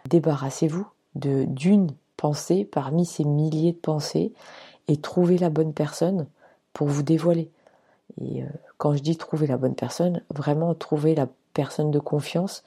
Débarrassez-vous 0.09 0.87
d'une 1.15 1.91
pensée 2.17 2.65
parmi 2.65 3.05
ces 3.05 3.25
milliers 3.25 3.73
de 3.73 3.79
pensées 3.79 4.33
et 4.89 4.97
trouver 4.97 5.39
la 5.39 5.51
bonne 5.51 5.73
personne 5.73 6.27
pour 6.73 6.89
vous 6.89 7.03
dévoiler. 7.03 7.51
Et 8.21 8.43
euh, 8.43 8.47
quand 8.79 8.95
je 8.95 9.03
dis 9.03 9.17
trouver 9.17 9.47
la 9.47 9.57
bonne 9.57 9.75
personne, 9.75 10.23
vraiment 10.35 10.75
trouver 10.75 11.15
la 11.15 11.29
personne 11.55 11.91
de 11.91 11.99
confiance 11.99 12.63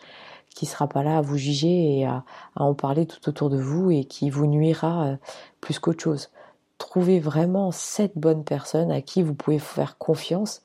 qui 0.55 0.65
sera 0.65 0.87
pas 0.87 1.03
là 1.03 1.17
à 1.17 1.21
vous 1.21 1.37
juger 1.37 1.99
et 1.99 2.05
à, 2.05 2.23
en 2.55 2.73
parler 2.73 3.05
tout 3.05 3.29
autour 3.29 3.49
de 3.49 3.57
vous 3.57 3.91
et 3.91 4.05
qui 4.05 4.29
vous 4.29 4.47
nuira 4.47 5.05
euh, 5.05 5.15
plus 5.61 5.77
qu'autre 5.77 6.01
chose. 6.01 6.29
Trouvez 6.77 7.19
vraiment 7.19 7.71
cette 7.71 8.17
bonne 8.17 8.43
personne 8.43 8.91
à 8.91 9.01
qui 9.01 9.21
vous 9.21 9.35
pouvez 9.35 9.59
faire 9.59 9.97
confiance. 9.97 10.63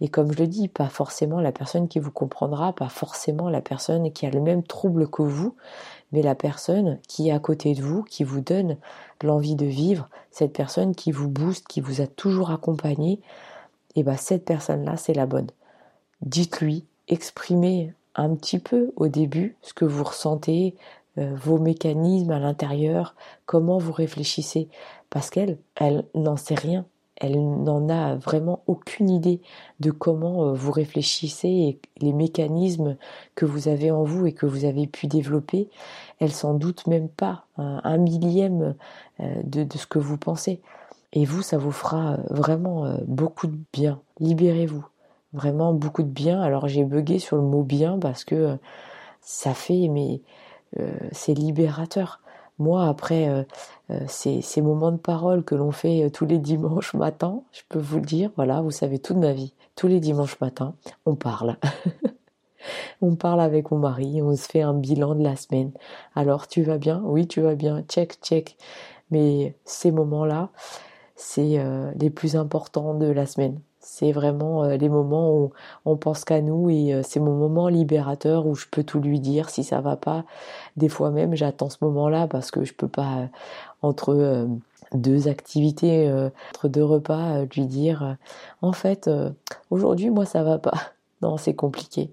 Et 0.00 0.08
comme 0.08 0.32
je 0.32 0.38
le 0.38 0.46
dis, 0.46 0.68
pas 0.68 0.88
forcément 0.88 1.40
la 1.40 1.52
personne 1.52 1.88
qui 1.88 1.98
vous 1.98 2.10
comprendra, 2.10 2.72
pas 2.72 2.88
forcément 2.88 3.48
la 3.48 3.62
personne 3.62 4.12
qui 4.12 4.26
a 4.26 4.30
le 4.30 4.40
même 4.40 4.62
trouble 4.62 5.08
que 5.08 5.22
vous, 5.22 5.54
mais 6.12 6.20
la 6.20 6.34
personne 6.34 6.98
qui 7.08 7.28
est 7.28 7.32
à 7.32 7.38
côté 7.38 7.74
de 7.74 7.82
vous, 7.82 8.02
qui 8.02 8.24
vous 8.24 8.40
donne 8.40 8.76
l'envie 9.22 9.56
de 9.56 9.66
vivre, 9.66 10.08
cette 10.30 10.52
personne 10.52 10.94
qui 10.94 11.12
vous 11.12 11.28
booste, 11.28 11.66
qui 11.66 11.80
vous 11.80 12.02
a 12.02 12.06
toujours 12.06 12.50
accompagné, 12.50 13.20
et 13.96 14.00
eh 14.00 14.02
ben 14.02 14.16
cette 14.16 14.44
personne-là, 14.44 14.96
c'est 14.96 15.14
la 15.14 15.26
bonne. 15.26 15.46
Dites-lui, 16.20 16.84
exprimez 17.06 17.94
un 18.14 18.34
petit 18.34 18.58
peu 18.58 18.92
au 18.96 19.08
début 19.08 19.56
ce 19.62 19.72
que 19.74 19.84
vous 19.84 20.04
ressentez, 20.04 20.74
euh, 21.18 21.34
vos 21.36 21.58
mécanismes 21.58 22.32
à 22.32 22.38
l'intérieur, 22.38 23.14
comment 23.46 23.78
vous 23.78 23.92
réfléchissez, 23.92 24.68
parce 25.10 25.30
qu'elle, 25.30 25.58
elle 25.76 26.04
n'en 26.14 26.36
sait 26.36 26.54
rien 26.56 26.86
elle 27.16 27.62
n'en 27.62 27.88
a 27.88 28.16
vraiment 28.16 28.64
aucune 28.66 29.08
idée 29.08 29.40
de 29.78 29.92
comment 29.92 30.46
euh, 30.46 30.52
vous 30.52 30.72
réfléchissez 30.72 31.48
et 31.48 31.80
les 31.98 32.12
mécanismes 32.12 32.96
que 33.36 33.46
vous 33.46 33.68
avez 33.68 33.92
en 33.92 34.02
vous 34.02 34.26
et 34.26 34.32
que 34.32 34.46
vous 34.46 34.64
avez 34.64 34.88
pu 34.88 35.06
développer. 35.06 35.68
Elle 36.18 36.32
s'en 36.32 36.54
doute 36.54 36.88
même 36.88 37.08
pas 37.08 37.46
un, 37.56 37.98
millième 37.98 38.74
euh, 39.20 39.42
de, 39.44 39.66
ce 39.76 39.86
que 39.86 40.00
vous 40.00 40.18
pensez. 40.18 40.60
Et 41.12 41.24
vous, 41.24 41.42
ça 41.42 41.56
vous 41.56 41.70
fera 41.70 42.18
vraiment 42.30 42.98
beaucoup 43.06 43.46
de 43.46 43.58
bien. 43.72 44.00
Libérez-vous. 44.18 44.84
Vraiment 45.34 45.74
beaucoup 45.74 46.02
de 46.02 46.08
bien. 46.08 46.40
Alors 46.40 46.68
j'ai 46.68 46.84
bugué 46.84 47.18
sur 47.18 47.36
le 47.36 47.42
mot 47.42 47.62
bien 47.62 47.98
parce 47.98 48.24
que 48.24 48.56
ça 49.20 49.52
fait, 49.52 49.88
mais 49.88 50.22
c'est 51.12 51.34
libérateur. 51.34 52.20
Moi, 52.58 52.86
après 52.86 53.28
euh, 53.28 53.42
euh, 53.90 54.00
ces, 54.06 54.62
moments 54.62 54.92
de 54.92 54.96
parole 54.96 55.44
que 55.44 55.56
l'on 55.56 55.72
fait 55.72 56.04
euh, 56.04 56.10
tous 56.10 56.24
les 56.24 56.38
dimanches 56.38 56.94
matin, 56.94 57.42
je 57.52 57.62
peux 57.68 57.80
vous 57.80 57.96
le 57.96 58.06
dire, 58.06 58.30
voilà, 58.36 58.60
vous 58.62 58.70
savez 58.70 58.98
toute 59.00 59.16
ma 59.16 59.32
vie. 59.32 59.54
Tous 59.74 59.88
les 59.88 59.98
dimanches 59.98 60.38
matins, 60.40 60.74
on 61.04 61.16
parle. 61.16 61.56
on 63.02 63.16
parle 63.16 63.40
avec 63.40 63.72
mon 63.72 63.78
mari, 63.78 64.22
on 64.22 64.36
se 64.36 64.46
fait 64.46 64.62
un 64.62 64.74
bilan 64.74 65.16
de 65.16 65.24
la 65.24 65.34
semaine. 65.34 65.72
Alors, 66.14 66.46
tu 66.46 66.62
vas 66.62 66.78
bien? 66.78 67.02
Oui, 67.04 67.26
tu 67.26 67.40
vas 67.40 67.56
bien. 67.56 67.82
Check, 67.88 68.20
check. 68.22 68.56
Mais 69.10 69.56
ces 69.64 69.90
moments-là, 69.90 70.50
c'est 71.16 71.62
les 71.96 72.10
plus 72.10 72.36
importants 72.36 72.94
de 72.94 73.06
la 73.06 73.26
semaine. 73.26 73.60
C'est 73.86 74.12
vraiment 74.12 74.64
euh, 74.64 74.76
les 74.78 74.88
moments 74.88 75.36
où 75.36 75.52
on 75.84 75.96
pense 75.96 76.24
qu'à 76.24 76.40
nous 76.40 76.70
et 76.70 76.94
euh, 76.94 77.02
c'est 77.04 77.20
mon 77.20 77.34
moment 77.34 77.68
libérateur 77.68 78.46
où 78.46 78.54
je 78.54 78.66
peux 78.70 78.82
tout 78.82 78.98
lui 78.98 79.20
dire 79.20 79.50
si 79.50 79.62
ça 79.62 79.82
va 79.82 79.96
pas. 79.96 80.24
Des 80.78 80.88
fois 80.88 81.10
même, 81.10 81.34
j'attends 81.34 81.68
ce 81.68 81.76
moment-là 81.82 82.26
parce 82.26 82.50
que 82.50 82.64
je 82.64 82.72
peux 82.72 82.88
pas 82.88 83.18
euh, 83.18 83.26
entre 83.82 84.48
deux 84.94 85.28
activités, 85.28 86.10
entre 86.54 86.68
deux 86.68 86.84
repas, 86.84 87.42
lui 87.54 87.66
dire 87.66 88.16
en 88.62 88.72
fait 88.72 89.10
aujourd'hui 89.70 90.08
moi 90.08 90.24
ça 90.24 90.42
va 90.42 90.58
pas. 90.58 90.72
Non, 91.22 91.38
c'est 91.38 91.54
compliqué. 91.54 92.10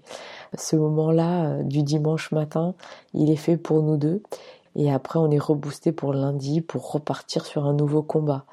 Ce 0.56 0.74
moment-là 0.74 1.62
du 1.64 1.82
dimanche 1.82 2.32
matin, 2.32 2.74
il 3.12 3.30
est 3.30 3.36
fait 3.36 3.58
pour 3.58 3.82
nous 3.82 3.98
deux 3.98 4.22
et 4.74 4.90
après 4.90 5.18
on 5.18 5.30
est 5.30 5.38
reboosté 5.38 5.92
pour 5.92 6.14
lundi 6.14 6.62
pour 6.62 6.92
repartir 6.92 7.44
sur 7.44 7.66
un 7.66 7.74
nouveau 7.74 8.02
combat. 8.02 8.46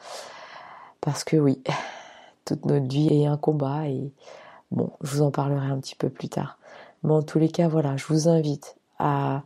Parce 1.00 1.24
que 1.24 1.38
oui, 1.38 1.62
toute 2.50 2.66
notre 2.66 2.88
vie 2.88 3.08
est 3.12 3.28
un 3.28 3.38
combat 3.38 3.88
et 3.88 4.12
bon, 4.72 4.92
je 5.02 5.16
vous 5.16 5.22
en 5.22 5.32
parlerai 5.32 5.68
un 5.68 5.80
petit 5.80 5.96
peu 5.96 6.10
plus 6.10 6.30
tard. 6.30 6.58
Mais 7.04 7.14
en 7.14 7.22
tous 7.22 7.40
les 7.40 7.50
cas, 7.50 7.68
voilà, 7.68 7.96
je 7.96 8.06
vous 8.08 8.28
invite 8.28 8.76
à, 8.98 9.44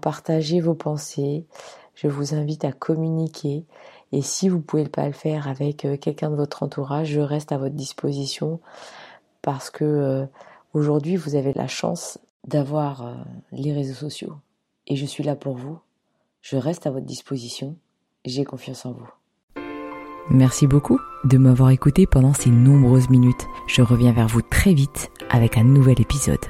partager 0.00 0.60
vos 0.60 0.74
pensées, 0.74 1.46
je 1.94 2.08
vous 2.08 2.34
invite 2.34 2.64
à 2.64 2.72
communiquer 2.72 3.64
et 4.12 4.20
si 4.20 4.48
vous 4.48 4.60
pouvez 4.60 4.88
pas 4.88 5.06
le 5.06 5.12
faire 5.12 5.46
avec 5.46 5.84
euh, 5.84 5.96
quelqu'un 5.96 6.30
de 6.30 6.36
votre 6.36 6.62
entourage, 6.62 7.08
je 7.08 7.20
reste 7.20 7.52
à 7.52 7.58
votre 7.58 7.74
disposition 7.74 8.60
parce 9.42 9.70
que 9.70 9.84
euh, 9.84 10.26
aujourd'hui 10.72 11.16
vous 11.16 11.36
avez 11.36 11.52
la 11.52 11.68
chance 11.68 12.18
d'avoir 12.46 13.06
euh, 13.06 13.14
les 13.52 13.72
réseaux 13.72 13.94
sociaux 13.94 14.34
et 14.86 14.96
je 14.96 15.06
suis 15.06 15.24
là 15.24 15.36
pour 15.36 15.54
vous. 15.54 15.78
Je 16.42 16.56
reste 16.56 16.86
à 16.86 16.90
votre 16.90 17.06
disposition. 17.06 17.76
J'ai 18.24 18.44
confiance 18.44 18.84
en 18.84 18.92
vous. 18.92 19.23
Merci 20.30 20.66
beaucoup 20.66 20.98
de 21.24 21.38
m'avoir 21.38 21.70
écouté 21.70 22.06
pendant 22.06 22.32
ces 22.32 22.50
nombreuses 22.50 23.10
minutes. 23.10 23.46
Je 23.66 23.82
reviens 23.82 24.12
vers 24.12 24.28
vous 24.28 24.42
très 24.42 24.74
vite 24.74 25.10
avec 25.30 25.58
un 25.58 25.64
nouvel 25.64 26.00
épisode. 26.00 26.44